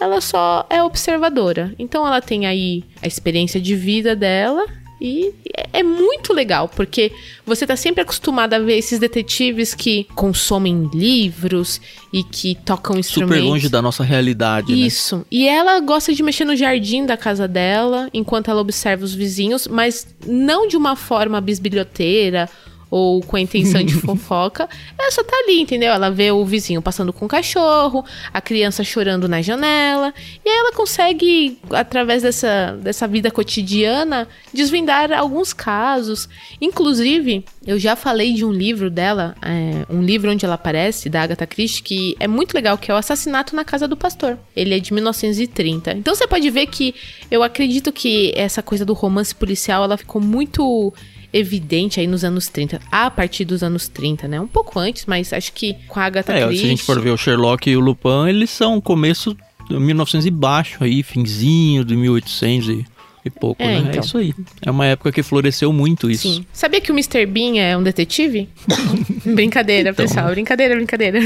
ela 0.01 0.21
só 0.21 0.67
é 0.71 0.83
observadora. 0.83 1.75
Então 1.79 2.07
ela 2.07 2.21
tem 2.21 2.47
aí 2.47 2.85
a 3.03 3.07
experiência 3.07 3.61
de 3.61 3.75
vida 3.75 4.15
dela 4.15 4.65
e 5.01 5.33
é- 5.73 5.83
muito 5.83 6.33
legal, 6.33 6.69
porque 6.69 7.13
você 7.47 7.65
tá 7.67 7.77
sempre 7.77 8.01
acostumado 8.03 8.55
a 8.55 8.59
ver 8.59 8.77
esses 8.77 8.99
detetives 8.99 9.73
que 9.75 10.05
consomem 10.15 10.91
livros 10.93 11.81
e 12.13 12.25
que 12.25 12.57
tocam 12.65 12.99
instrumentos. 12.99 13.39
Super 13.39 13.49
longe 13.49 13.69
da 13.69 13.81
nossa 13.81 14.03
realidade, 14.03 14.73
né? 14.73 14.79
Isso. 14.79 15.25
E 15.31 15.47
ela 15.47 15.79
gosta 15.81 16.13
de 16.13 16.23
mexer 16.23 16.45
no 16.45 16.57
jardim 16.57 17.07
da 17.07 17.17
casa 17.17 17.47
dela, 17.47 18.09
enquanto 18.13 18.51
ela 18.51 18.61
observa 18.61 19.05
os 19.05 19.15
vizinhos, 19.15 19.69
mas 19.69 20.07
não 20.27 20.67
de 20.67 20.77
uma 20.77 20.97
forma 20.97 21.41
bisbilhoteira 21.41 22.49
ou 22.91 23.23
com 23.23 23.37
a 23.37 23.41
intenção 23.41 23.83
de 23.83 23.95
fofoca. 24.01 24.69
Ela 24.99 25.11
só 25.11 25.23
tá 25.23 25.37
ali, 25.45 25.61
entendeu? 25.61 25.93
Ela 25.93 26.11
vê 26.11 26.31
o 26.31 26.45
vizinho 26.45 26.81
passando 26.81 27.13
com 27.13 27.27
o 27.27 27.29
cachorro, 27.29 28.05
a 28.33 28.41
criança 28.41 28.83
chorando 28.83 29.29
na 29.29 29.43
janela, 29.43 30.13
e 30.45 30.49
aí 30.49 30.57
ela 30.57 30.73
consegue, 30.73 31.59
através 31.71 32.23
dessa, 32.23 32.79
dessa 32.81 33.07
vida 33.07 33.31
cotidiana, 33.31 34.29
desvendar 34.53 35.13
alguns 35.13 35.53
casos. 35.53 36.29
Inclusive, 36.61 37.45
eu 37.67 37.79
já 37.79 37.95
falei 37.95 38.33
de 38.33 38.45
um 38.45 38.53
livro 38.53 38.91
dela, 38.91 39.35
é, 39.43 39.93
um 39.93 40.03
livro 40.03 40.31
onde 40.31 40.45
ela 40.45 40.55
aparece, 40.55 41.09
da 41.09 41.23
Agatha 41.23 41.47
Christie, 41.47 41.83
que 41.83 42.17
é 42.19 42.27
muito 42.27 42.55
legal, 42.55 42.79
que 42.79 42.91
é 42.91 42.95
o 42.95 42.97
Assassinato 42.97 43.55
na 43.55 43.65
Casa 43.65 43.87
do 43.87 43.97
Pastor. 43.97 44.39
Ele 44.57 44.75
é 44.75 44.79
de 44.79 44.93
1930. 44.93 45.93
Então 45.93 46.15
você 46.15 46.27
pode 46.27 46.49
ver 46.51 46.67
que 46.67 46.95
eu 47.31 47.43
acredito 47.43 47.93
que 47.93 48.33
essa 48.35 48.63
coisa 48.63 48.85
do 48.85 48.93
romance 48.93 49.35
policial, 49.35 49.85
ela 49.85 49.97
ficou 49.97 50.21
muito 50.21 50.93
evidente 51.33 52.01
aí 52.01 52.07
nos 52.07 52.25
anos 52.25 52.49
30, 52.49 52.81
a 52.91 53.11
partir 53.11 53.45
dos 53.45 53.63
anos 53.63 53.89
30, 53.89 54.27
né? 54.29 54.41
Um 54.41 54.47
pouco 54.47 54.79
antes, 54.79 55.05
mas 55.07 55.33
acho 55.33 55.53
que 55.53 55.75
com 55.87 56.01
a 56.01 56.05
Agatha 56.05 56.33
É, 56.33 56.45
Christie... 56.47 56.59
se 56.61 56.67
a 56.67 56.69
gente 56.71 56.83
for 56.83 57.01
ver 57.01 57.11
o 57.11 57.17
Sherlock 57.17 57.69
e 57.69 57.77
o 57.77 57.81
Lupin, 57.81 58.29
eles 58.29 58.51
são 58.51 58.81
começo 58.81 59.37
de 59.69 59.79
1900 59.79 60.27
e 60.27 60.31
baixo 60.31 60.83
aí, 60.83 61.03
finzinho 61.03 61.85
de 61.85 61.95
1800 61.95 62.69
e, 62.71 62.87
e 63.25 63.31
pouco, 63.31 63.63
É, 63.63 63.67
né? 63.67 63.79
então. 63.89 64.01
É 64.01 64.05
isso 64.05 64.17
aí. 64.17 64.35
É 64.65 64.71
uma 64.71 64.87
época 64.87 65.13
que 65.13 65.23
floresceu 65.23 65.71
muito 65.73 66.11
isso. 66.11 66.23
Sim. 66.23 66.47
Sabia 66.53 66.81
que 66.81 66.91
o 66.91 66.95
Mr. 66.95 67.27
Bean 67.27 67.59
é 67.59 67.77
um 67.77 67.83
detetive? 67.83 68.49
brincadeira, 69.27 69.91
Então. 69.91 70.07
pessoal. 70.07 70.31
Brincadeira, 70.31 70.75
brincadeira. 70.75 71.19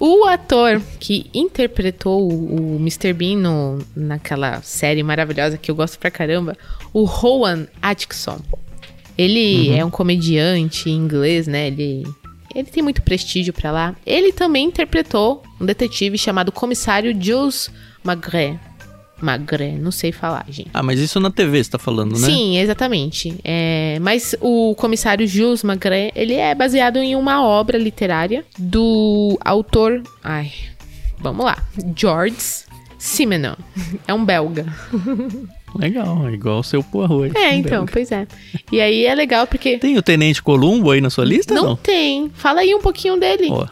O 0.00 0.24
ator 0.24 0.80
que 0.98 1.26
interpretou 1.34 2.22
o, 2.30 2.76
o 2.76 2.80
Mr. 2.80 3.12
Bean 3.12 3.36
no, 3.36 3.78
naquela 3.94 4.62
série 4.62 5.02
maravilhosa 5.02 5.58
que 5.58 5.70
eu 5.70 5.74
gosto 5.74 5.98
pra 5.98 6.10
caramba, 6.10 6.56
o 6.92 7.04
Rowan 7.04 7.66
Atkinson. 7.82 8.40
Ele 9.18 9.70
Uhum. 9.70 9.76
é 9.76 9.84
um 9.84 9.90
comediante 9.90 10.90
inglês, 10.90 11.46
né? 11.46 11.68
Ele, 11.68 12.06
ele 12.54 12.68
tem 12.68 12.82
muito 12.82 13.02
prestígio 13.02 13.52
pra 13.52 13.70
lá. 13.72 13.94
Ele 14.04 14.32
também 14.32 14.66
interpretou 14.66 15.42
um 15.60 15.64
detetive 15.66 16.18
chamado 16.18 16.52
Comissário 16.52 17.16
Jules 17.18 17.70
Magret. 18.04 18.58
Magret, 19.20 19.78
não 19.78 19.90
sei 19.90 20.12
falar, 20.12 20.44
gente. 20.50 20.68
Ah, 20.74 20.82
mas 20.82 21.00
isso 21.00 21.18
na 21.18 21.30
TV 21.30 21.64
você 21.64 21.70
tá 21.70 21.78
falando, 21.78 22.18
né? 22.18 22.26
Sim, 22.26 22.58
exatamente. 22.58 23.34
É, 23.42 23.98
mas 24.02 24.34
o 24.42 24.74
comissário 24.74 25.26
Jules 25.26 25.62
Magret, 25.62 26.12
ele 26.14 26.34
é 26.34 26.54
baseado 26.54 26.98
em 26.98 27.16
uma 27.16 27.42
obra 27.42 27.78
literária 27.78 28.44
do 28.58 29.38
autor... 29.42 30.02
Ai, 30.22 30.52
vamos 31.18 31.46
lá. 31.46 31.56
George 31.96 32.36
Simenon. 32.98 33.54
É 34.06 34.12
um 34.12 34.22
belga. 34.22 34.66
Legal, 35.78 36.28
é 36.28 36.32
igual 36.32 36.60
o 36.60 36.62
seu 36.62 36.82
Poirot. 36.82 37.36
É, 37.36 37.54
então, 37.54 37.86
pois 37.86 38.10
é. 38.12 38.26
E 38.70 38.80
aí 38.80 39.04
é 39.04 39.14
legal 39.14 39.46
porque... 39.46 39.78
Tem 39.78 39.96
o 39.96 40.02
Tenente 40.02 40.42
Columbo 40.42 40.90
aí 40.90 41.00
na 41.00 41.10
sua 41.10 41.24
lista? 41.24 41.54
Não, 41.54 41.64
Não. 41.64 41.76
tem. 41.76 42.30
Fala 42.34 42.60
aí 42.60 42.74
um 42.74 42.80
pouquinho 42.80 43.18
dele. 43.18 43.48
Ó. 43.50 43.66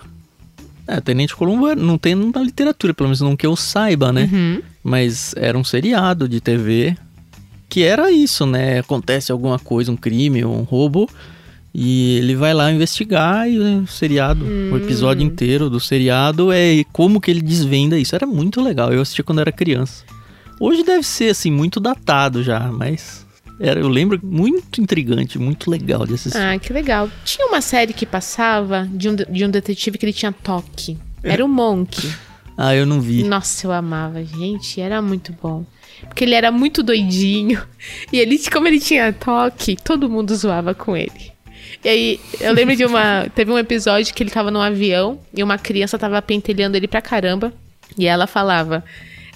É, 0.87 1.01
Tenente 1.01 1.35
Columbo 1.35 1.69
é- 1.69 1.75
não 1.75 1.97
tem 1.97 2.15
na 2.15 2.41
literatura, 2.43 2.93
pelo 2.93 3.09
menos 3.09 3.21
não 3.21 3.37
que 3.37 3.47
eu 3.47 3.57
saiba, 3.57 4.13
né? 4.13 4.29
Uhum. 4.33 4.63
Mas 4.83 5.35
era 5.37 5.57
um 5.57 5.65
seriado 5.65 6.29
de 6.29 6.41
TV 6.41 6.97
que 7.69 7.83
era 7.83 8.11
isso, 8.11 8.45
né? 8.47 8.79
Acontece 8.79 9.33
alguma 9.33 9.59
coisa, 9.59 9.91
um 9.91 9.97
crime, 9.97 10.45
um 10.45 10.63
roubo, 10.63 11.09
e 11.75 12.19
ele 12.19 12.37
vai 12.37 12.55
lá 12.55 12.71
investigar 12.71 13.51
e 13.51 13.59
o 13.59 13.87
seriado, 13.87 14.45
o 14.45 14.77
episódio 14.77 15.25
inteiro 15.27 15.69
do 15.69 15.81
seriado 15.81 16.53
é 16.53 16.85
como 16.93 17.21
que 17.21 17.31
ele 17.31 17.41
desvenda 17.43 17.99
isso. 17.99 18.15
Era 18.15 18.27
muito 18.27 18.61
legal, 18.63 18.93
eu 18.93 19.01
assisti 19.01 19.23
quando 19.25 19.41
era 19.41 19.51
criança. 19.51 20.05
Hoje 20.61 20.83
deve 20.85 21.03
ser, 21.03 21.31
assim, 21.31 21.51
muito 21.51 21.81
datado 21.81 22.43
já, 22.43 22.61
mas 22.73 23.27
era, 23.61 23.81
eu 23.81 23.89
lembro 23.89 24.19
muito 24.23 24.81
intrigante, 24.81 25.39
muito 25.39 25.71
legal 25.71 26.07
de 26.07 26.15
assistir. 26.15 26.39
Ah, 26.39 26.59
que 26.59 26.73
legal. 26.73 27.09
Tinha 27.25 27.47
uma 27.47 27.61
série 27.61 27.93
que 27.93 28.07
passava 28.07 28.89
de 28.91 29.09
um, 29.09 29.15
de- 29.17 29.45
um 29.45 29.51
detetive 29.51 29.99
que 29.99 30.05
ele 30.07 30.13
tinha 30.13 30.33
toque. 30.33 30.97
Era 31.23 31.45
o 31.45 31.49
Monk. 31.49 32.11
Ah, 32.57 32.75
eu 32.75 32.87
não 32.87 33.01
vi. 33.01 33.25
Nossa, 33.25 33.67
eu 33.67 33.73
amava, 33.73 34.25
gente, 34.25 34.81
era 34.81 35.01
muito 35.03 35.35
bom. 35.43 35.65
Porque 36.03 36.25
ele 36.25 36.35
era 36.35 36.53
muito 36.53 36.83
doidinho. 36.83 37.61
E 38.13 38.19
ele, 38.19 38.39
como 38.51 38.69
ele 38.69 38.79
tinha 38.79 39.13
toque, 39.13 39.77
todo 39.83 40.09
mundo 40.09 40.35
zoava 40.37 40.75
com 40.75 40.97
ele. 40.97 41.33
E 41.83 41.89
aí, 41.89 42.21
eu 42.41 42.53
lembro 42.53 42.77
de 42.77 42.85
uma. 42.85 43.27
Teve 43.35 43.51
um 43.51 43.59
episódio 43.59 44.15
que 44.15 44.23
ele 44.23 44.31
tava 44.31 44.51
num 44.51 44.61
avião 44.61 45.19
e 45.37 45.43
uma 45.43 45.57
criança 45.59 45.99
tava 45.99 46.21
pentelhando 46.23 46.77
ele 46.77 46.87
pra 46.87 47.01
caramba. 47.03 47.53
E 47.99 48.07
ela 48.07 48.27
falava: 48.27 48.85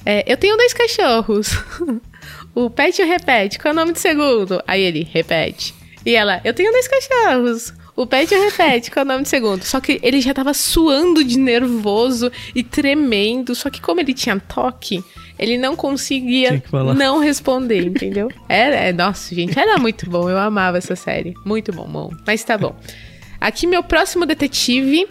é, 0.04 0.24
Eu 0.26 0.36
tenho 0.36 0.56
dois 0.56 0.72
cachorros. 0.72 1.56
o 2.54 2.70
Pet 2.70 3.00
e 3.00 3.04
o 3.04 3.08
Repete, 3.08 3.58
qual 3.58 3.70
é 3.70 3.72
o 3.72 3.76
nome 3.76 3.92
do 3.92 3.98
segundo? 3.98 4.62
Aí 4.66 4.82
ele, 4.82 5.08
repete. 5.10 5.74
E 6.04 6.14
ela, 6.14 6.40
eu 6.44 6.54
tenho 6.54 6.72
dois 6.72 6.88
cachorros. 6.88 7.72
O 7.94 8.06
Pet 8.06 8.32
e 8.32 8.36
o 8.36 8.40
Repete, 8.40 8.90
qual 8.90 9.02
é 9.02 9.04
o 9.04 9.08
nome 9.08 9.22
do 9.22 9.28
segundo? 9.28 9.64
Só 9.64 9.80
que 9.80 9.98
ele 10.02 10.20
já 10.20 10.32
tava 10.32 10.54
suando 10.54 11.24
de 11.24 11.36
nervoso 11.36 12.30
e 12.54 12.62
tremendo. 12.62 13.54
Só 13.54 13.68
que 13.70 13.80
como 13.80 14.00
ele 14.00 14.14
tinha 14.14 14.38
toque, 14.38 15.02
ele 15.38 15.58
não 15.58 15.74
conseguia 15.74 16.62
não 16.96 17.18
responder, 17.18 17.84
entendeu? 17.84 18.30
Era, 18.48 18.76
é, 18.76 18.92
nossa, 18.92 19.34
gente, 19.34 19.58
era 19.58 19.78
muito 19.78 20.08
bom. 20.08 20.30
Eu 20.30 20.38
amava 20.38 20.78
essa 20.78 20.94
série. 20.94 21.34
Muito 21.44 21.72
bom, 21.72 21.88
bom. 21.88 22.10
Mas 22.26 22.44
tá 22.44 22.56
bom. 22.56 22.76
Aqui, 23.40 23.66
meu 23.66 23.82
próximo 23.82 24.26
detetive, 24.26 25.06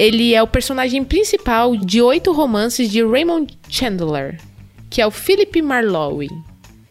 ele 0.00 0.34
é 0.34 0.42
o 0.42 0.46
personagem 0.46 1.04
principal 1.04 1.76
de 1.76 2.00
oito 2.00 2.32
romances 2.32 2.90
de 2.90 3.04
Raymond 3.04 3.58
Chandler, 3.68 4.40
que 4.88 5.02
é 5.02 5.06
o 5.06 5.10
Philip 5.10 5.60
Marlowe. 5.60 6.26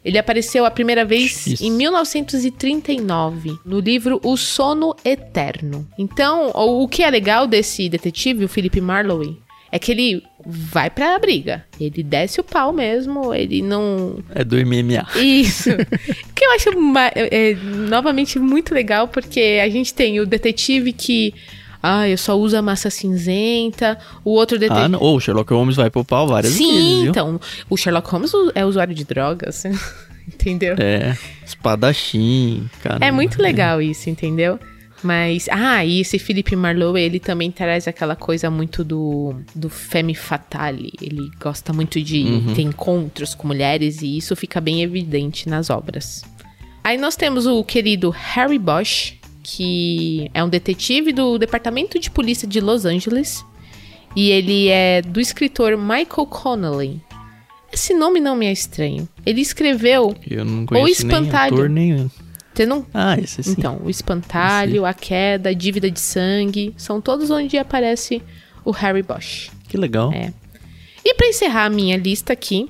Ele 0.06 0.20
apareceu 0.20 0.64
a 0.64 0.70
primeira 0.70 1.04
vez 1.04 1.48
Isso. 1.48 1.64
em 1.64 1.72
1939, 1.72 3.58
no 3.66 3.80
livro 3.80 4.20
O 4.24 4.38
Sono 4.38 4.96
Eterno. 5.04 5.88
Então, 5.98 6.52
o 6.54 6.88
que 6.88 7.02
é 7.02 7.10
legal 7.10 7.48
desse 7.48 7.90
detetive, 7.90 8.46
o 8.46 8.48
Philip 8.48 8.80
Marlowe, 8.80 9.40
é 9.72 9.80
que 9.80 9.92
ele 9.92 10.24
vai 10.46 10.90
pra 10.92 11.18
briga. 11.18 11.66
Ele 11.80 12.04
desce 12.04 12.40
o 12.40 12.44
pau 12.44 12.72
mesmo, 12.72 13.34
ele 13.34 13.64
não, 13.64 14.20
É 14.34 14.44
do 14.44 14.56
MMA. 14.56 15.08
isso. 15.20 15.72
que 16.36 16.46
eu 16.46 16.52
acho 16.52 16.70
é, 17.16 17.50
é, 17.52 17.56
novamente 17.56 18.38
muito 18.38 18.74
legal, 18.74 19.08
porque 19.08 19.60
a 19.64 19.68
gente 19.68 19.96
tem 19.96 20.20
o 20.20 20.28
detetive 20.28 20.94
que. 20.94 21.34
Ah, 21.82 22.08
eu 22.10 22.18
só 22.18 22.38
uso 22.38 22.58
a 22.58 22.62
massa 22.62 22.90
cinzenta. 22.90 23.98
O 24.24 24.32
outro 24.32 24.60
detetive. 24.60 24.96
Ah. 24.96 24.98
Ou 25.00 25.16
o 25.18 25.20
Sherlock 25.20 25.54
Holmes 25.54 25.76
vai 25.76 25.90
pro 25.90 26.04
pau 26.04 26.28
várias 26.28 26.54
vezes, 26.54 26.68
Sim, 26.68 27.08
então. 27.08 27.40
O 27.70 27.78
Sherlock 27.78 28.10
Holmes 28.10 28.32
é 28.54 28.66
usuário 28.66 28.94
de 28.94 29.04
drogas. 29.06 29.64
Entendeu? 30.28 30.76
É, 30.78 31.18
espadachim, 31.46 32.70
cara. 32.84 33.04
É 33.04 33.12
muito 33.12 33.42
legal 33.42 33.82
isso, 33.82 34.10
entendeu? 34.10 34.60
Mas, 35.02 35.48
ah, 35.50 35.84
e 35.84 36.02
esse 36.02 36.20
Felipe 36.20 36.56
Marlowe, 36.56 37.00
ele 37.02 37.20
também 37.20 37.50
traz 37.50 37.88
aquela 37.88 38.16
coisa 38.16 38.50
muito 38.50 38.84
do, 38.84 39.34
do 39.56 39.70
femme 39.70 40.14
fatale. 40.14 40.92
Ele 41.02 41.32
gosta 41.42 41.72
muito 41.74 42.02
de 42.02 42.24
Uhum. 42.24 42.54
ter 42.54 42.62
encontros 42.64 43.34
com 43.34 43.48
mulheres 43.48 44.02
e 44.02 44.18
isso 44.18 44.36
fica 44.36 44.60
bem 44.62 44.84
evidente 44.84 45.48
nas 45.48 45.70
obras. 45.70 46.24
Aí 46.84 46.98
nós 46.98 47.16
temos 47.16 47.48
o 47.48 47.64
querido 47.64 48.10
Harry 48.10 48.60
Bosch, 48.60 49.14
que 49.52 50.30
é 50.34 50.44
um 50.44 50.50
detetive 50.50 51.12
do 51.12 51.40
Departamento 51.40 51.98
de 52.00 52.12
Polícia 52.12 52.48
de 52.48 52.62
Los 52.62 52.86
Angeles. 52.86 53.44
E 54.16 54.30
ele 54.30 54.68
é 54.68 55.02
do 55.02 55.20
escritor 55.20 55.76
Michael 55.76 56.28
Connelly. 56.30 57.02
Esse 57.72 57.94
nome 57.94 58.20
não 58.20 58.36
me 58.36 58.46
é 58.46 58.52
estranho. 58.52 59.08
Ele 59.26 59.42
escreveu. 59.42 60.16
Eu 60.30 60.46
não 60.46 60.66
conheço 60.66 61.06
nem 61.06 61.18
Espantalho. 61.18 61.70
nem... 61.70 62.12
Você 62.54 62.66
não 62.66 62.86
Ah, 62.94 63.18
esse 63.18 63.42
sim. 63.42 63.56
então, 63.58 63.80
o 63.84 63.90
espantalho, 63.90 64.86
a 64.86 64.94
queda, 64.94 65.56
dívida 65.56 65.90
de 65.90 66.00
sangue, 66.00 66.74
são 66.78 67.00
todos 67.00 67.32
onde 67.32 67.58
aparece 67.58 68.22
o 68.66 68.72
Harry 68.72 69.02
Bosch. 69.02 69.50
Que 69.68 69.78
legal. 69.78 70.12
É. 70.12 70.34
E 71.06 71.14
pra 71.14 71.28
encerrar 71.28 71.66
a 71.66 71.70
minha 71.70 71.96
lista 71.96 72.34
aqui, 72.34 72.68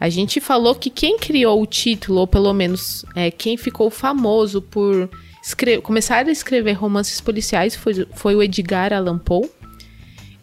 a 0.00 0.08
gente 0.08 0.40
falou 0.40 0.74
que 0.74 0.88
quem 0.90 1.18
criou 1.18 1.60
o 1.60 1.66
título, 1.66 2.20
ou 2.20 2.26
pelo 2.26 2.52
menos 2.54 3.04
é, 3.14 3.30
quem 3.30 3.56
ficou 3.56 3.90
famoso 3.90 4.62
por 4.62 5.10
escre- 5.44 5.80
começar 5.80 6.26
a 6.26 6.30
escrever 6.30 6.72
romances 6.72 7.20
policiais, 7.20 7.76
foi, 7.76 8.06
foi 8.14 8.34
o 8.34 8.42
Edgar 8.42 8.92
Allan 8.92 9.18
Poe. 9.18 9.48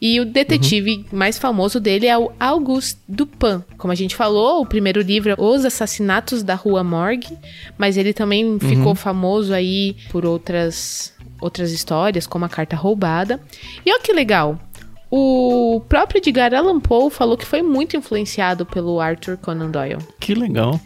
E 0.03 0.19
o 0.19 0.25
detetive 0.25 1.05
mais 1.11 1.37
famoso 1.37 1.79
dele 1.79 2.07
é 2.07 2.17
o 2.17 2.31
Auguste 2.39 2.99
Dupin. 3.07 3.63
Como 3.77 3.91
a 3.91 3.95
gente 3.95 4.15
falou, 4.15 4.59
o 4.61 4.65
primeiro 4.65 4.99
livro 4.99 5.29
é 5.29 5.35
Os 5.37 5.63
Assassinatos 5.63 6.41
da 6.41 6.55
Rua 6.55 6.83
Morgue, 6.83 7.37
mas 7.77 7.97
ele 7.97 8.11
também 8.11 8.57
ficou 8.59 8.95
famoso 8.95 9.53
aí 9.53 9.95
por 10.11 10.25
outras 10.25 11.13
outras 11.39 11.71
histórias, 11.71 12.25
como 12.25 12.45
a 12.45 12.49
Carta 12.49 12.75
Roubada. 12.75 13.39
E 13.85 13.91
olha 13.91 14.01
que 14.01 14.11
legal, 14.11 14.59
o 15.11 15.81
próprio 15.87 16.17
Edgar 16.19 16.51
Allan 16.53 16.79
Poe 16.79 17.11
falou 17.11 17.37
que 17.37 17.45
foi 17.45 17.61
muito 17.61 17.95
influenciado 17.95 18.65
pelo 18.65 18.99
Arthur 18.99 19.37
Conan 19.37 19.69
Doyle. 19.69 19.97
Que 20.19 20.33
legal. 20.33 20.79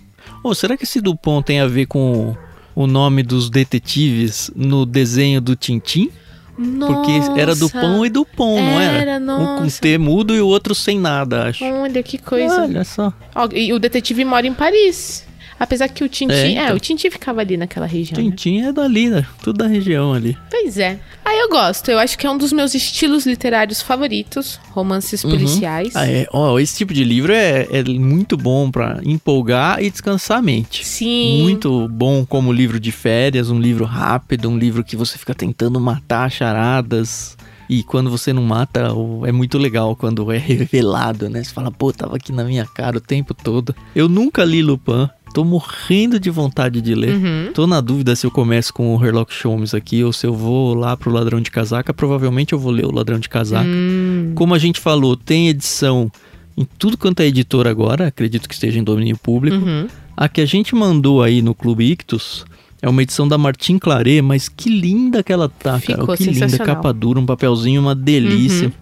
Ô, 0.43 0.53
será 0.53 0.75
que 0.75 0.83
esse 0.83 0.99
Dupont 0.99 1.45
tem 1.45 1.59
a 1.61 1.67
ver 1.67 1.85
com 1.85 2.35
o 2.75 2.85
nome 2.85 3.23
dos 3.23 3.49
detetives 3.49 4.51
no 4.55 4.85
desenho 4.85 5.39
do 5.39 5.55
Tintim? 5.55 6.11
Porque 6.55 7.11
era 7.37 7.53
Nossa, 7.53 7.59
Dupont 7.59 8.05
e 8.05 8.09
Dupont, 8.09 8.61
não 8.61 8.79
era? 8.79 8.97
Era, 8.97 9.19
Um 9.19 9.57
com. 9.59 9.67
T 9.67 9.97
mudo 9.97 10.33
e 10.33 10.39
o 10.39 10.47
outro 10.47 10.73
sem 10.73 10.97
nada, 10.97 11.49
acho. 11.49 11.63
Olha 11.65 12.01
que 12.01 12.17
coisa. 12.17 12.61
Olha 12.61 12.83
só. 12.83 13.13
Ó, 13.35 13.49
e 13.51 13.73
o 13.73 13.79
detetive 13.79 14.23
mora 14.23 14.47
em 14.47 14.53
Paris. 14.53 15.25
Apesar 15.59 15.87
que 15.87 16.03
o 16.03 16.09
Tintin. 16.09 16.33
É, 16.33 16.47
É, 16.55 16.63
então. 16.65 16.75
o 16.75 16.79
Tintin 16.79 17.09
ficava 17.09 17.39
ali 17.41 17.55
naquela 17.55 17.85
região. 17.85 18.17
né? 18.21 18.29
Tintim 18.29 18.61
é 18.61 18.71
dali, 18.73 19.09
né? 19.09 19.25
Tudo 19.41 19.57
da 19.59 19.67
região 19.67 20.13
ali. 20.13 20.37
Pois 20.51 20.77
é. 20.77 20.99
Aí 21.23 21.39
eu 21.39 21.49
gosto. 21.49 21.89
Eu 21.89 21.97
acho 21.97 22.17
que 22.17 22.27
é 22.27 22.29
um 22.29 22.37
dos 22.37 22.51
meus 22.51 22.73
estilos 22.75 23.25
literários 23.25 23.81
favoritos. 23.81 24.59
Romances 24.71 25.21
policiais. 25.21 25.95
Ah, 25.95 26.05
é. 26.07 26.27
Ó, 26.33 26.59
esse 26.59 26.75
tipo 26.77 26.93
de 26.93 27.03
livro 27.03 27.31
é, 27.31 27.67
é 27.71 27.83
muito 27.83 28.35
bom 28.35 28.69
pra 28.69 28.99
empolgar 29.05 29.81
e 29.81 29.89
descansar 29.89 30.39
a 30.39 30.41
mente. 30.41 30.85
Sim. 30.85 31.43
Muito 31.43 31.87
bom 31.87 32.25
como 32.25 32.51
livro 32.51 32.79
de 32.79 32.91
férias, 32.91 33.49
um 33.49 33.59
livro 33.59 33.85
rápido, 33.85 34.49
um 34.49 34.57
livro 34.57 34.83
que 34.83 34.95
você 34.97 35.17
fica 35.17 35.33
tentando 35.33 35.79
matar 35.79 36.29
charadas. 36.29 37.37
E 37.67 37.81
quando 37.81 38.11
você 38.11 38.31
não 38.31 38.43
mata, 38.43 38.89
é 39.25 39.31
muito 39.31 39.57
legal 39.57 39.95
quando 39.95 40.31
é 40.31 40.37
revelado, 40.37 41.29
né? 41.29 41.43
Você 41.43 41.51
fala, 41.51 41.71
pô, 41.71 41.91
tava 41.91 42.15
aqui 42.15 42.31
na 42.31 42.43
minha 42.43 42.65
cara 42.65 42.97
o 42.97 43.01
tempo 43.01 43.33
todo. 43.33 43.75
Eu 43.95 44.07
nunca 44.07 44.43
li 44.43 44.61
Lupin, 44.61 45.09
tô 45.35 45.43
morrendo 45.43 46.17
de 46.17 46.29
vontade 46.29 46.79
de 46.81 46.95
ler. 46.95 47.13
Uhum. 47.13 47.51
Tô 47.53 47.67
na 47.67 47.81
dúvida 47.81 48.15
se 48.15 48.25
eu 48.25 48.31
começo 48.31 48.73
com 48.73 48.95
o 48.95 48.99
Sherlock 49.01 49.33
Holmes 49.43 49.73
aqui 49.73 50.01
ou 50.01 50.13
se 50.13 50.25
eu 50.25 50.33
vou 50.33 50.73
lá 50.73 50.95
pro 50.95 51.11
Ladrão 51.11 51.41
de 51.41 51.51
Casaca. 51.51 51.93
Provavelmente 51.93 52.53
eu 52.53 52.59
vou 52.59 52.71
ler 52.71 52.85
o 52.85 52.91
Ladrão 52.95 53.19
de 53.19 53.27
Casaca. 53.27 53.67
Hum, 53.67 54.31
Como 54.33 54.53
a 54.53 54.57
gente 54.57 54.79
falou, 54.79 55.17
tem 55.17 55.49
edição 55.49 56.09
em 56.55 56.65
tudo 56.79 56.97
quanto 56.97 57.19
é 57.19 57.25
editor 57.25 57.67
agora, 57.67 58.07
acredito 58.07 58.47
que 58.47 58.53
esteja 58.53 58.79
em 58.79 58.83
domínio 58.83 59.17
público. 59.17 59.57
uhum. 59.57 59.87
A 60.15 60.29
que 60.29 60.39
a 60.39 60.45
gente 60.45 60.73
mandou 60.73 61.21
aí 61.21 61.41
no 61.41 61.53
Clube 61.53 61.83
Ictus 61.91 62.45
é 62.81 62.87
uma 62.87 63.03
edição 63.03 63.27
da 63.27 63.37
Martin 63.37 63.77
Claret, 63.77 64.21
mas 64.21 64.47
que 64.47 64.69
linda 64.69 65.21
que 65.21 65.33
ela 65.33 65.49
tá, 65.49 65.77
Ficou 65.81 66.05
cara. 66.07 66.17
Que 66.17 66.27
linda, 66.27 66.57
capa 66.59 66.93
dura, 66.93 67.19
um 67.19 67.25
papelzinho, 67.25 67.81
uma 67.81 67.93
delícia. 67.93 68.67
Uhum. 68.67 68.73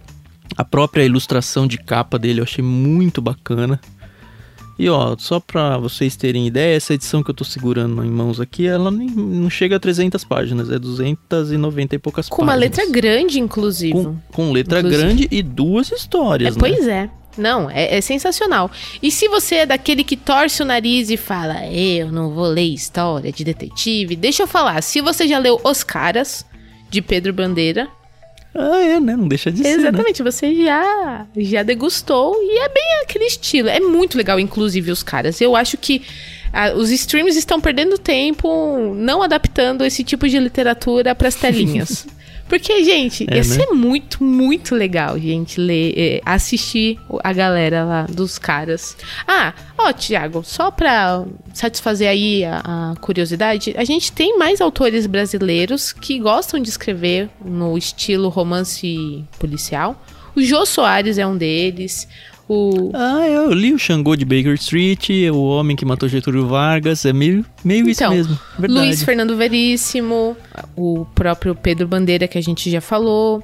A 0.56 0.64
própria 0.64 1.04
ilustração 1.04 1.66
de 1.66 1.78
capa 1.78 2.16
dele 2.16 2.38
eu 2.38 2.44
achei 2.44 2.62
muito 2.62 3.20
bacana. 3.20 3.80
E 4.78 4.88
ó, 4.88 5.14
só 5.18 5.38
pra 5.38 5.76
vocês 5.78 6.16
terem 6.16 6.46
ideia, 6.46 6.76
essa 6.76 6.94
edição 6.94 7.22
que 7.22 7.30
eu 7.30 7.34
tô 7.34 7.44
segurando 7.44 8.04
em 8.04 8.10
mãos 8.10 8.40
aqui, 8.40 8.66
ela 8.66 8.90
nem, 8.90 9.08
não 9.08 9.48
chega 9.48 9.76
a 9.76 9.80
300 9.80 10.24
páginas, 10.24 10.68
é 10.70 10.78
290 10.78 11.94
e 11.94 11.98
poucas 11.98 12.28
Com 12.28 12.42
uma 12.42 12.52
páginas. 12.54 12.76
letra 12.78 12.92
grande, 12.92 13.38
inclusive. 13.40 13.92
Com, 13.92 14.16
com 14.32 14.50
letra 14.52 14.80
Inclusive. 14.80 15.02
grande 15.04 15.28
e 15.30 15.42
duas 15.42 15.92
É, 15.92 15.94
histórias, 15.94 16.56
né? 16.56 16.60
pois 16.60 16.88
é. 16.88 17.08
Não, 17.36 17.68
é, 17.68 17.96
é 17.96 18.00
sensacional. 18.00 18.70
E 19.02 19.10
se 19.10 19.26
você 19.28 19.56
é 19.56 19.66
daquele 19.66 20.04
que 20.04 20.16
torce 20.16 20.62
o 20.62 20.64
nariz 20.64 21.10
e 21.10 21.16
fala, 21.16 21.66
eu 21.66 22.12
não 22.12 22.30
vou 22.30 22.46
ler 22.46 22.62
história 22.62 23.32
de 23.32 23.42
detetive, 23.44 24.14
deixa 24.14 24.44
eu 24.44 24.46
falar. 24.46 24.80
Se 24.82 25.00
você 25.00 25.26
já 25.26 25.38
leu 25.38 25.60
Os 25.64 25.82
Caras, 25.82 26.46
de 26.90 27.02
Pedro 27.02 27.32
Bandeira, 27.32 27.88
Ah, 28.54 28.80
é, 28.80 29.00
né? 29.00 29.16
Não 29.16 29.26
deixa 29.26 29.50
de 29.50 29.58
ser, 29.58 29.64
né? 29.64 29.88
exatamente, 29.88 30.22
você 30.22 30.54
já, 30.64 31.26
já 31.36 31.62
degustou 31.62 32.36
e 32.40 32.58
é 32.58 32.68
bem 32.68 33.02
aquele 33.02 33.24
estilo. 33.24 33.68
É 33.68 33.80
muito 33.80 34.16
legal, 34.16 34.38
inclusive, 34.38 34.90
Os 34.92 35.02
Caras. 35.02 35.40
Eu 35.40 35.56
acho 35.56 35.76
que 35.76 36.02
ah, 36.52 36.72
os 36.72 36.90
streams 36.90 37.36
estão 37.36 37.60
perdendo 37.60 37.98
tempo 37.98 38.94
não 38.94 39.22
adaptando 39.22 39.84
esse 39.84 40.04
tipo 40.04 40.28
de 40.28 40.38
literatura 40.38 41.14
para 41.14 41.26
as 41.26 41.34
telinhas. 41.34 42.06
Porque, 42.48 42.84
gente, 42.84 43.24
É, 43.28 43.36
ia 43.36 43.38
né? 43.38 43.42
ser 43.42 43.66
muito, 43.72 44.22
muito 44.22 44.74
legal, 44.74 45.18
gente, 45.18 45.58
ler, 45.60 45.94
eh, 45.96 46.20
assistir 46.24 46.98
a 47.22 47.32
galera 47.32 47.84
lá 47.84 48.02
dos 48.02 48.38
caras. 48.38 48.96
Ah, 49.26 49.52
ó, 49.78 49.92
Tiago, 49.92 50.42
só 50.44 50.70
pra 50.70 51.24
satisfazer 51.54 52.08
aí 52.08 52.44
a, 52.44 52.92
a 52.92 52.94
curiosidade, 53.00 53.74
a 53.76 53.84
gente 53.84 54.12
tem 54.12 54.38
mais 54.38 54.60
autores 54.60 55.06
brasileiros 55.06 55.92
que 55.92 56.18
gostam 56.18 56.60
de 56.60 56.68
escrever 56.68 57.28
no 57.44 57.76
estilo 57.78 58.28
romance 58.28 59.24
policial. 59.38 60.00
O 60.36 60.42
Jô 60.42 60.66
Soares 60.66 61.16
é 61.16 61.26
um 61.26 61.36
deles. 61.36 62.08
O. 62.48 62.90
Ah, 62.92 63.26
eu 63.26 63.52
li 63.52 63.72
o 63.72 63.78
Xangô 63.78 64.14
de 64.14 64.24
Baker 64.24 64.54
Street, 64.54 65.08
O 65.32 65.44
Homem 65.44 65.74
que 65.74 65.84
Matou 65.84 66.08
Getúlio 66.08 66.46
Vargas, 66.46 67.04
é 67.04 67.12
meio, 67.12 67.44
meio 67.64 67.88
Então, 67.88 68.12
isso 68.12 68.28
mesmo. 68.28 68.38
Verdade. 68.58 68.86
Luiz 68.86 69.02
Fernando 69.02 69.36
Veríssimo, 69.36 70.36
o 70.76 71.06
próprio 71.14 71.54
Pedro 71.54 71.88
Bandeira, 71.88 72.28
que 72.28 72.36
a 72.36 72.42
gente 72.42 72.70
já 72.70 72.80
falou. 72.80 73.42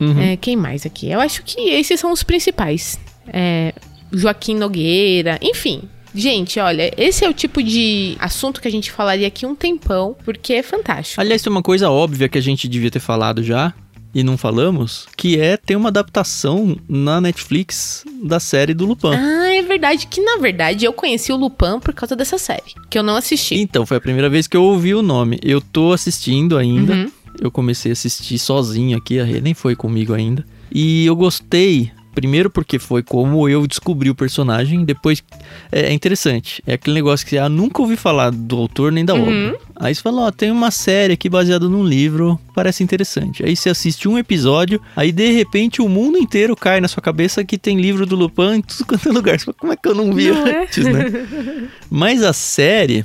Uhum. 0.00 0.18
É, 0.20 0.36
quem 0.36 0.56
mais 0.56 0.84
aqui? 0.84 1.10
Eu 1.10 1.20
acho 1.20 1.42
que 1.44 1.60
esses 1.60 1.98
são 2.00 2.12
os 2.12 2.22
principais. 2.22 2.98
É, 3.28 3.72
Joaquim 4.12 4.54
Nogueira, 4.54 5.38
enfim. 5.42 5.82
Gente, 6.14 6.58
olha, 6.58 6.92
esse 6.96 7.24
é 7.24 7.28
o 7.28 7.34
tipo 7.34 7.62
de 7.62 8.16
assunto 8.18 8.60
que 8.60 8.66
a 8.66 8.70
gente 8.70 8.90
falaria 8.90 9.26
aqui 9.28 9.44
um 9.44 9.54
tempão, 9.54 10.16
porque 10.24 10.54
é 10.54 10.62
fantástico. 10.62 11.20
Aliás, 11.20 11.42
tem 11.42 11.50
uma 11.50 11.62
coisa 11.62 11.90
óbvia 11.90 12.28
que 12.28 12.38
a 12.38 12.40
gente 12.40 12.66
devia 12.66 12.90
ter 12.90 12.98
falado 12.98 13.42
já, 13.42 13.74
e 14.18 14.24
não 14.24 14.36
falamos, 14.36 15.06
que 15.16 15.38
é 15.38 15.56
ter 15.56 15.76
uma 15.76 15.90
adaptação 15.90 16.76
na 16.88 17.20
Netflix 17.20 18.04
da 18.24 18.40
série 18.40 18.74
do 18.74 18.84
Lupin. 18.84 19.14
Ah, 19.14 19.54
é 19.54 19.62
verdade 19.62 20.08
que, 20.08 20.20
na 20.20 20.38
verdade, 20.38 20.84
eu 20.84 20.92
conheci 20.92 21.32
o 21.32 21.36
Lupin 21.36 21.78
por 21.78 21.94
causa 21.94 22.16
dessa 22.16 22.36
série, 22.36 22.74
que 22.90 22.98
eu 22.98 23.04
não 23.04 23.14
assisti. 23.14 23.54
Então, 23.54 23.86
foi 23.86 23.98
a 23.98 24.00
primeira 24.00 24.28
vez 24.28 24.48
que 24.48 24.56
eu 24.56 24.64
ouvi 24.64 24.92
o 24.92 25.02
nome. 25.02 25.38
Eu 25.40 25.60
tô 25.60 25.92
assistindo 25.92 26.58
ainda. 26.58 26.94
Uhum. 26.94 27.12
Eu 27.40 27.48
comecei 27.48 27.92
a 27.92 27.94
assistir 27.94 28.40
sozinho 28.40 28.98
aqui, 28.98 29.20
a 29.20 29.24
Rê 29.24 29.40
nem 29.40 29.54
foi 29.54 29.76
comigo 29.76 30.12
ainda. 30.12 30.44
E 30.72 31.06
eu 31.06 31.14
gostei, 31.14 31.92
primeiro 32.20 32.50
porque 32.50 32.78
foi 32.78 33.02
como 33.02 33.48
eu 33.48 33.66
descobri 33.66 34.10
o 34.10 34.14
personagem, 34.14 34.84
depois 34.84 35.22
é, 35.70 35.82
é 35.88 35.92
interessante. 35.92 36.62
É 36.66 36.74
aquele 36.74 36.94
negócio 36.94 37.24
que 37.26 37.38
ah, 37.38 37.48
nunca 37.48 37.80
ouvi 37.80 37.96
falar 37.96 38.30
do 38.30 38.56
autor 38.56 38.90
nem 38.90 39.04
da 39.04 39.14
Uhum. 39.14 39.22
obra. 39.48 39.58
Aí 39.76 39.94
você 39.94 40.02
fala, 40.02 40.22
ó, 40.22 40.30
tem 40.32 40.50
uma 40.50 40.70
série 40.72 41.12
aqui 41.12 41.28
baseada 41.28 41.68
num 41.68 41.84
livro, 41.84 42.38
parece 42.54 42.82
interessante. 42.82 43.44
Aí 43.44 43.54
você 43.54 43.68
assiste 43.70 44.08
um 44.08 44.18
episódio, 44.18 44.80
aí 44.96 45.12
de 45.12 45.30
repente 45.30 45.80
o 45.80 45.88
mundo 45.88 46.18
inteiro 46.18 46.56
cai 46.56 46.80
na 46.80 46.88
sua 46.88 47.00
cabeça 47.02 47.44
que 47.44 47.56
tem 47.56 47.80
livro 47.80 48.04
do 48.04 48.16
Lupin 48.16 48.54
em 48.56 48.60
tudo 48.62 48.84
quanto 48.86 49.08
é 49.08 49.12
lugar. 49.12 49.38
Você 49.38 49.44
fala, 49.44 49.56
como 49.60 49.72
é 49.72 49.76
que 49.76 49.88
eu 49.88 49.94
não 49.94 50.12
vi 50.12 50.30
Não 50.30 50.46
é? 50.46 50.62
antes, 50.62 50.84
né? 50.84 51.04
Mas 51.88 52.22
a 52.24 52.32
série, 52.32 53.04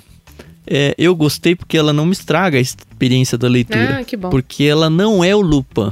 é, 0.65 0.95
eu 0.97 1.15
gostei 1.15 1.56
porque 1.56 1.78
ela 1.78 1.93
não 1.93 2.06
me 2.08 2.13
estraga 2.13 2.58
a 2.58 2.62
experiência 2.62 3.38
da 3.38 3.47
leitura. 3.47 3.99
Ah, 3.99 4.04
que 4.04 4.17
bom. 4.17 4.30
Porque 4.30 4.63
ela 4.63 4.89
não 4.89 5.23
é 5.23 5.36
o 5.36 5.41
Lupin. 5.41 5.91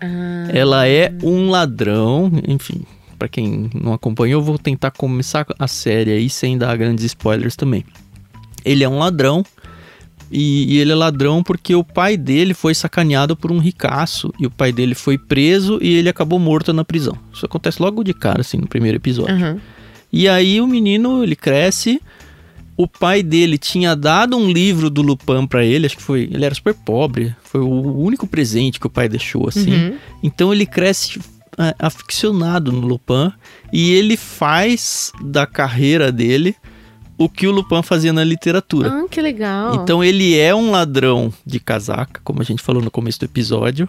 Ah, 0.00 0.48
Ela 0.52 0.86
é 0.88 1.12
um 1.22 1.50
ladrão, 1.50 2.30
enfim. 2.46 2.82
Pra 3.18 3.28
quem 3.28 3.70
não 3.74 3.92
acompanhou, 3.94 4.40
eu 4.40 4.44
vou 4.44 4.58
tentar 4.58 4.90
começar 4.90 5.46
a 5.58 5.66
série 5.66 6.10
aí 6.12 6.28
sem 6.28 6.58
dar 6.58 6.76
grandes 6.76 7.04
spoilers 7.04 7.56
também. 7.56 7.84
Ele 8.64 8.84
é 8.84 8.88
um 8.88 8.98
ladrão. 8.98 9.44
E, 10.30 10.74
e 10.74 10.78
ele 10.78 10.90
é 10.90 10.94
ladrão 10.94 11.40
porque 11.42 11.74
o 11.74 11.84
pai 11.84 12.16
dele 12.16 12.52
foi 12.52 12.74
sacaneado 12.74 13.36
por 13.36 13.50
um 13.52 13.58
ricaço. 13.58 14.32
E 14.38 14.44
o 14.46 14.50
pai 14.50 14.72
dele 14.72 14.94
foi 14.94 15.16
preso 15.16 15.78
e 15.80 15.94
ele 15.94 16.08
acabou 16.08 16.38
morto 16.38 16.72
na 16.72 16.84
prisão. 16.84 17.16
Isso 17.32 17.46
acontece 17.46 17.80
logo 17.80 18.02
de 18.04 18.12
cara, 18.12 18.40
assim, 18.40 18.58
no 18.58 18.66
primeiro 18.66 18.96
episódio. 18.98 19.34
aham. 19.34 19.58
E 20.12 20.28
aí 20.28 20.60
o 20.60 20.66
menino, 20.66 21.22
ele 21.22 21.36
cresce 21.36 22.00
o 22.76 22.86
pai 22.86 23.22
dele 23.22 23.56
tinha 23.56 23.96
dado 23.96 24.36
um 24.36 24.50
livro 24.50 24.90
do 24.90 25.00
Lupin 25.02 25.46
para 25.46 25.64
ele, 25.64 25.86
acho 25.86 25.96
que 25.96 26.02
foi, 26.02 26.28
ele 26.30 26.44
era 26.44 26.54
super 26.54 26.74
pobre, 26.74 27.34
foi 27.42 27.60
o 27.60 27.98
único 27.98 28.26
presente 28.26 28.78
que 28.78 28.86
o 28.86 28.90
pai 28.90 29.08
deixou 29.08 29.48
assim. 29.48 29.72
Uhum. 29.72 29.96
Então 30.22 30.52
ele 30.52 30.66
cresce 30.66 31.18
é, 31.58 31.74
aficionado 31.78 32.70
no 32.70 32.86
Lupin 32.86 33.32
e 33.72 33.92
ele 33.92 34.16
faz 34.16 35.10
da 35.22 35.46
carreira 35.46 36.12
dele 36.12 36.54
o 37.18 37.30
que 37.30 37.46
o 37.46 37.50
Lupin 37.50 37.82
fazia 37.82 38.12
na 38.12 38.22
literatura. 38.22 38.90
Ah, 38.90 39.08
que 39.10 39.22
legal. 39.22 39.76
Então 39.76 40.04
ele 40.04 40.38
é 40.38 40.54
um 40.54 40.70
ladrão 40.70 41.32
de 41.46 41.58
casaca, 41.58 42.20
como 42.22 42.42
a 42.42 42.44
gente 42.44 42.62
falou 42.62 42.82
no 42.82 42.90
começo 42.90 43.20
do 43.20 43.24
episódio. 43.24 43.88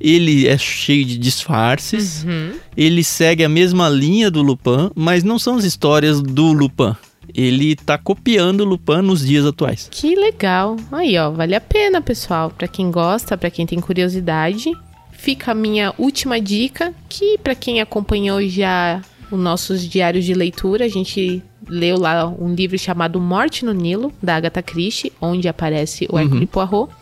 Ele 0.00 0.48
é 0.48 0.58
cheio 0.58 1.04
de 1.04 1.16
disfarces. 1.16 2.24
Uhum. 2.24 2.50
Ele 2.76 3.04
segue 3.04 3.44
a 3.44 3.48
mesma 3.48 3.88
linha 3.88 4.28
do 4.28 4.42
Lupin, 4.42 4.90
mas 4.92 5.22
não 5.22 5.38
são 5.38 5.54
as 5.54 5.64
histórias 5.64 6.20
do 6.20 6.52
Lupin. 6.52 6.96
Ele 7.34 7.76
tá 7.76 7.96
copiando 7.96 8.60
o 8.60 8.64
Lupin 8.64 9.02
nos 9.02 9.26
dias 9.26 9.46
atuais. 9.46 9.88
Que 9.90 10.14
legal. 10.14 10.76
Aí, 10.90 11.16
ó, 11.18 11.30
vale 11.30 11.54
a 11.54 11.60
pena, 11.60 12.00
pessoal. 12.00 12.50
Pra 12.50 12.66
quem 12.66 12.90
gosta, 12.90 13.36
pra 13.36 13.50
quem 13.50 13.66
tem 13.66 13.80
curiosidade, 13.80 14.72
fica 15.12 15.52
a 15.52 15.54
minha 15.54 15.94
última 15.98 16.40
dica, 16.40 16.92
que 17.08 17.38
pra 17.38 17.54
quem 17.54 17.80
acompanhou 17.80 18.42
já 18.46 19.00
os 19.30 19.38
nossos 19.38 19.82
diários 19.82 20.24
de 20.24 20.34
leitura, 20.34 20.84
a 20.84 20.88
gente 20.88 21.42
leu 21.68 21.98
lá 21.98 22.28
um 22.28 22.54
livro 22.54 22.78
chamado 22.78 23.20
Morte 23.20 23.64
no 23.64 23.72
Nilo, 23.72 24.12
da 24.22 24.36
Agatha 24.36 24.62
Christie, 24.62 25.12
onde 25.20 25.48
aparece 25.48 26.06
o 26.10 26.18
Hercule 26.18 26.46
Poirot. 26.46 26.92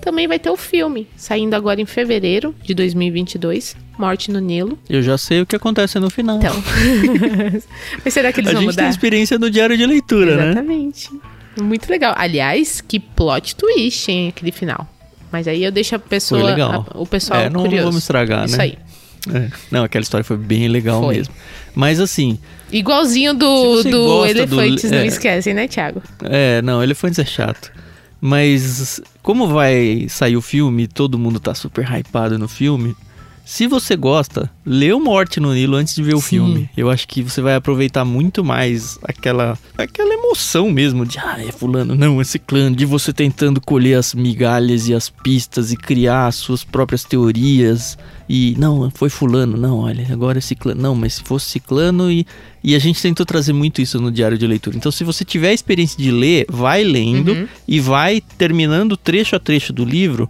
Também 0.00 0.28
vai 0.28 0.38
ter 0.38 0.50
o 0.50 0.56
filme, 0.56 1.06
saindo 1.16 1.54
agora 1.54 1.80
em 1.80 1.86
fevereiro 1.86 2.54
de 2.62 2.74
2022, 2.74 3.76
Morte 3.98 4.30
no 4.30 4.38
Nilo. 4.40 4.78
Eu 4.88 5.02
já 5.02 5.16
sei 5.16 5.40
o 5.40 5.46
que 5.46 5.56
acontece 5.56 5.98
no 5.98 6.10
final. 6.10 6.36
Então, 6.38 6.54
mas 8.04 8.12
será 8.14 8.32
que 8.32 8.40
eles 8.40 8.50
a 8.50 8.54
vão 8.54 8.62
gente 8.62 8.74
tem 8.76 8.84
mudar? 8.84 8.90
experiência 8.90 9.38
no 9.38 9.50
diário 9.50 9.76
de 9.76 9.86
leitura, 9.86 10.36
né? 10.36 10.44
Exatamente. 10.50 11.10
Muito 11.60 11.88
legal. 11.90 12.14
Aliás, 12.16 12.80
que 12.80 13.00
plot 13.00 13.56
twist, 13.56 14.10
hein, 14.10 14.28
aquele 14.28 14.52
final. 14.52 14.86
Mas 15.32 15.48
aí 15.48 15.64
eu 15.64 15.72
deixo 15.72 15.94
a 15.96 15.98
pessoa, 15.98 16.52
a- 16.54 16.98
o 16.98 17.06
pessoal 17.06 17.40
É, 17.40 17.50
não 17.50 17.62
curioso. 17.62 17.84
vamos 17.86 18.02
estragar, 18.02 18.44
Isso 18.46 18.56
né? 18.58 18.64
aí. 18.64 18.78
É. 19.34 19.50
Não, 19.72 19.82
aquela 19.82 20.02
história 20.02 20.22
foi 20.22 20.36
bem 20.36 20.68
legal 20.68 21.02
Foi. 21.02 21.16
mesmo. 21.16 21.34
Mas 21.74 21.98
assim, 21.98 22.38
Igualzinho 22.70 23.32
do, 23.34 23.82
do 23.82 24.04
gosta 24.04 24.46
do- 24.46 24.60
Elefantes, 24.62 24.90
não 24.90 24.98
é. 24.98 25.06
esquecem, 25.06 25.52
né, 25.54 25.66
Thiago? 25.66 26.02
É, 26.24 26.60
não, 26.62 26.82
Elefantes 26.82 27.18
é 27.18 27.24
chato. 27.24 27.72
Mas 28.20 29.00
como 29.22 29.46
vai 29.48 30.06
sair 30.08 30.36
o 30.36 30.40
filme, 30.42 30.86
todo 30.86 31.18
mundo 31.18 31.38
tá 31.40 31.54
super 31.54 31.84
hypado 31.90 32.38
no 32.38 32.48
filme. 32.48 32.94
Se 33.48 33.68
você 33.68 33.94
gosta, 33.94 34.50
lê 34.66 34.92
o 34.92 34.98
Morte 34.98 35.38
no 35.38 35.54
Nilo 35.54 35.76
antes 35.76 35.94
de 35.94 36.02
ver 36.02 36.16
o 36.16 36.20
Sim. 36.20 36.28
filme. 36.30 36.70
Eu 36.76 36.90
acho 36.90 37.06
que 37.06 37.22
você 37.22 37.40
vai 37.40 37.54
aproveitar 37.54 38.04
muito 38.04 38.42
mais 38.42 38.98
aquela 39.04 39.56
aquela 39.78 40.12
emoção 40.14 40.68
mesmo 40.68 41.06
de, 41.06 41.16
ah, 41.20 41.36
é 41.38 41.52
fulano, 41.52 41.94
não, 41.94 42.20
é 42.20 42.24
ciclano, 42.24 42.74
de 42.74 42.84
você 42.84 43.12
tentando 43.12 43.60
colher 43.60 43.96
as 43.98 44.12
migalhas 44.14 44.88
e 44.88 44.94
as 44.94 45.08
pistas 45.08 45.70
e 45.70 45.76
criar 45.76 46.26
as 46.26 46.34
suas 46.34 46.64
próprias 46.64 47.04
teorias. 47.04 47.96
E 48.28 48.56
não, 48.58 48.90
foi 48.90 49.08
fulano, 49.08 49.56
não, 49.56 49.78
olha, 49.78 50.04
agora 50.12 50.38
é 50.38 50.40
ciclano. 50.40 50.82
Não, 50.82 50.96
mas 50.96 51.14
se 51.14 51.22
fosse 51.22 51.48
ciclano 51.48 52.10
e 52.10 52.26
e 52.64 52.74
a 52.74 52.80
gente 52.80 53.00
tentou 53.00 53.24
trazer 53.24 53.52
muito 53.52 53.80
isso 53.80 54.00
no 54.00 54.10
diário 54.10 54.36
de 54.36 54.44
leitura. 54.44 54.76
Então, 54.76 54.90
se 54.90 55.04
você 55.04 55.24
tiver 55.24 55.50
a 55.50 55.54
experiência 55.54 55.96
de 56.02 56.10
ler, 56.10 56.46
vai 56.48 56.82
lendo 56.82 57.30
Uhum. 57.32 57.46
e 57.68 57.78
vai 57.78 58.20
terminando 58.36 58.96
trecho 58.96 59.36
a 59.36 59.38
trecho 59.38 59.72
do 59.72 59.84
livro, 59.84 60.28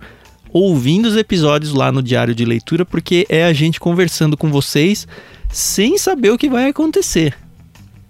ouvindo 0.62 1.07
os 1.07 1.16
episódios 1.16 1.73
lá 1.73 1.90
no 1.92 2.03
diário 2.03 2.35
de 2.35 2.45
leitura, 2.45 2.85
porque 2.85 3.27
é 3.29 3.45
a 3.45 3.53
gente 3.53 3.79
conversando 3.81 4.37
com 4.37 4.51
vocês 4.51 5.07
sem 5.51 5.99
saber 5.99 6.31
o 6.31 6.38
que 6.38 6.49
vai 6.49 6.69
acontecer. 6.69 7.35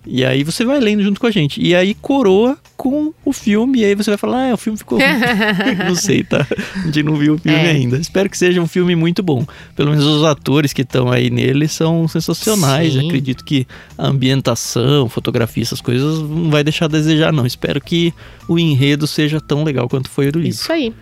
E 0.08 0.24
aí 0.24 0.44
você 0.44 0.64
vai 0.64 0.78
lendo 0.78 1.02
junto 1.02 1.20
com 1.20 1.26
a 1.26 1.32
gente. 1.32 1.60
E 1.60 1.74
aí 1.74 1.92
coroa 1.92 2.56
com 2.76 3.12
o 3.24 3.32
filme. 3.32 3.80
E 3.80 3.84
aí 3.84 3.94
você 3.96 4.08
vai 4.12 4.16
falar, 4.16 4.50
ah, 4.50 4.54
o 4.54 4.56
filme 4.56 4.78
ficou 4.78 4.98
ruim. 5.00 5.08
não 5.84 5.96
sei, 5.96 6.22
tá? 6.22 6.46
A 6.76 6.86
gente 6.86 7.02
não 7.02 7.16
viu 7.16 7.34
o 7.34 7.38
filme 7.38 7.58
É. 7.58 7.70
ainda. 7.72 7.96
Espero 7.98 8.30
que 8.30 8.38
seja 8.38 8.60
um 8.62 8.68
filme 8.68 8.94
muito 8.94 9.20
bom. 9.20 9.44
Pelo 9.74 9.90
menos 9.90 10.04
os 10.04 10.22
atores 10.22 10.72
que 10.72 10.82
estão 10.82 11.10
aí 11.10 11.28
nele 11.28 11.66
são 11.66 12.06
sensacionais. 12.06 12.92
Sim. 12.92 13.08
Acredito 13.08 13.44
que 13.44 13.66
a 13.98 14.06
ambientação, 14.06 15.08
fotografia, 15.08 15.64
essas 15.64 15.80
coisas 15.80 16.20
não 16.20 16.50
vai 16.50 16.62
deixar 16.62 16.84
a 16.84 16.88
desejar, 16.88 17.32
não. 17.32 17.44
Espero 17.44 17.80
que 17.80 18.14
o 18.46 18.56
enredo 18.60 19.08
seja 19.08 19.40
tão 19.40 19.64
legal 19.64 19.88
quanto 19.88 20.08
foi 20.08 20.28
o 20.28 20.32
do 20.32 20.38
livro. 20.38 20.54
Isso 20.54 20.70
aí. 20.70 20.94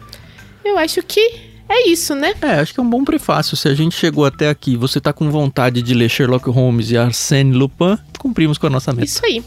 Eu 0.64 0.78
acho 0.78 1.02
que 1.02 1.20
é 1.68 1.88
isso, 1.88 2.14
né? 2.14 2.34
É, 2.42 2.60
acho 2.60 2.74
que 2.74 2.80
é 2.80 2.82
um 2.82 2.88
bom 2.88 3.04
prefácio. 3.04 3.56
Se 3.56 3.68
a 3.68 3.74
gente 3.74 3.94
chegou 3.96 4.24
até 4.24 4.48
aqui 4.48 4.76
você 4.76 5.00
tá 5.00 5.12
com 5.12 5.30
vontade 5.30 5.82
de 5.82 5.94
ler 5.94 6.08
Sherlock 6.08 6.48
Holmes 6.50 6.90
e 6.90 6.96
Arsène 6.96 7.52
Lupin, 7.52 7.98
cumprimos 8.18 8.58
com 8.58 8.66
a 8.66 8.70
nossa 8.70 8.92
meta. 8.92 9.06
Isso 9.06 9.24
aí. 9.24 9.42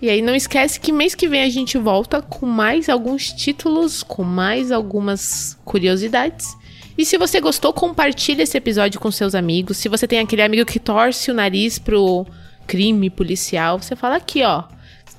E 0.00 0.08
aí 0.08 0.22
não 0.22 0.34
esquece 0.34 0.78
que 0.78 0.92
mês 0.92 1.14
que 1.14 1.28
vem 1.28 1.42
a 1.42 1.48
gente 1.48 1.76
volta 1.76 2.22
com 2.22 2.46
mais 2.46 2.88
alguns 2.88 3.32
títulos, 3.32 4.02
com 4.02 4.22
mais 4.22 4.70
algumas 4.70 5.58
curiosidades. 5.64 6.56
E 6.96 7.04
se 7.04 7.18
você 7.18 7.40
gostou, 7.40 7.72
compartilhe 7.72 8.42
esse 8.42 8.56
episódio 8.56 9.00
com 9.00 9.10
seus 9.10 9.34
amigos. 9.34 9.76
Se 9.76 9.88
você 9.88 10.06
tem 10.06 10.20
aquele 10.20 10.42
amigo 10.42 10.64
que 10.64 10.78
torce 10.78 11.30
o 11.30 11.34
nariz 11.34 11.78
pro 11.78 12.26
crime 12.66 13.10
policial, 13.10 13.80
você 13.80 13.96
fala 13.96 14.16
aqui, 14.16 14.42
ó. 14.44 14.64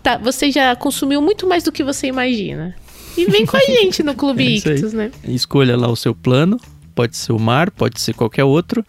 Tá, 0.01 0.17
você 0.17 0.49
já 0.51 0.75
consumiu 0.75 1.21
muito 1.21 1.45
mais 1.45 1.63
do 1.63 1.71
que 1.71 1.83
você 1.83 2.07
imagina. 2.07 2.75
E 3.21 3.25
vem 3.25 3.45
com 3.45 3.57
a 3.57 3.61
gente 3.65 4.01
no 4.03 4.13
Clube 4.15 4.43
É. 4.43 4.57
Ictus, 4.57 4.93
né? 4.93 5.11
Escolha 5.27 5.75
lá 5.77 5.87
o 5.89 5.95
seu 5.95 6.13
plano. 6.15 6.59
Pode 6.95 7.15
ser 7.17 7.31
o 7.31 7.39
mar, 7.39 7.71
pode 7.71 7.99
ser 8.01 8.13
qualquer 8.13 8.43
outro. 8.43 8.83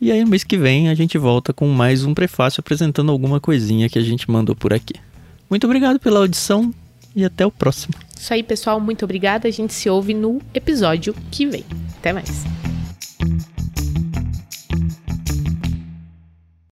E 0.00 0.10
aí, 0.10 0.22
no 0.24 0.30
mês 0.30 0.42
que 0.42 0.56
vem, 0.56 0.88
a 0.88 0.94
gente 0.94 1.16
volta 1.16 1.52
com 1.52 1.68
mais 1.68 2.04
um 2.04 2.12
prefácio 2.12 2.60
apresentando 2.60 3.12
alguma 3.12 3.38
coisinha 3.38 3.88
que 3.88 3.98
a 3.98 4.02
gente 4.02 4.28
mandou 4.30 4.54
por 4.56 4.72
aqui. 4.72 4.94
Muito 5.48 5.64
obrigado 5.64 6.00
pela 6.00 6.18
audição 6.18 6.74
e 7.14 7.24
até 7.24 7.46
o 7.46 7.50
próximo. 7.50 7.94
Isso 8.18 8.32
aí, 8.34 8.42
pessoal. 8.42 8.80
Muito 8.80 9.04
obrigada. 9.04 9.46
A 9.46 9.50
gente 9.50 9.72
se 9.72 9.88
ouve 9.88 10.12
no 10.14 10.40
episódio 10.54 11.14
que 11.30 11.46
vem. 11.46 11.64
Até 11.98 12.12
mais. 12.12 12.44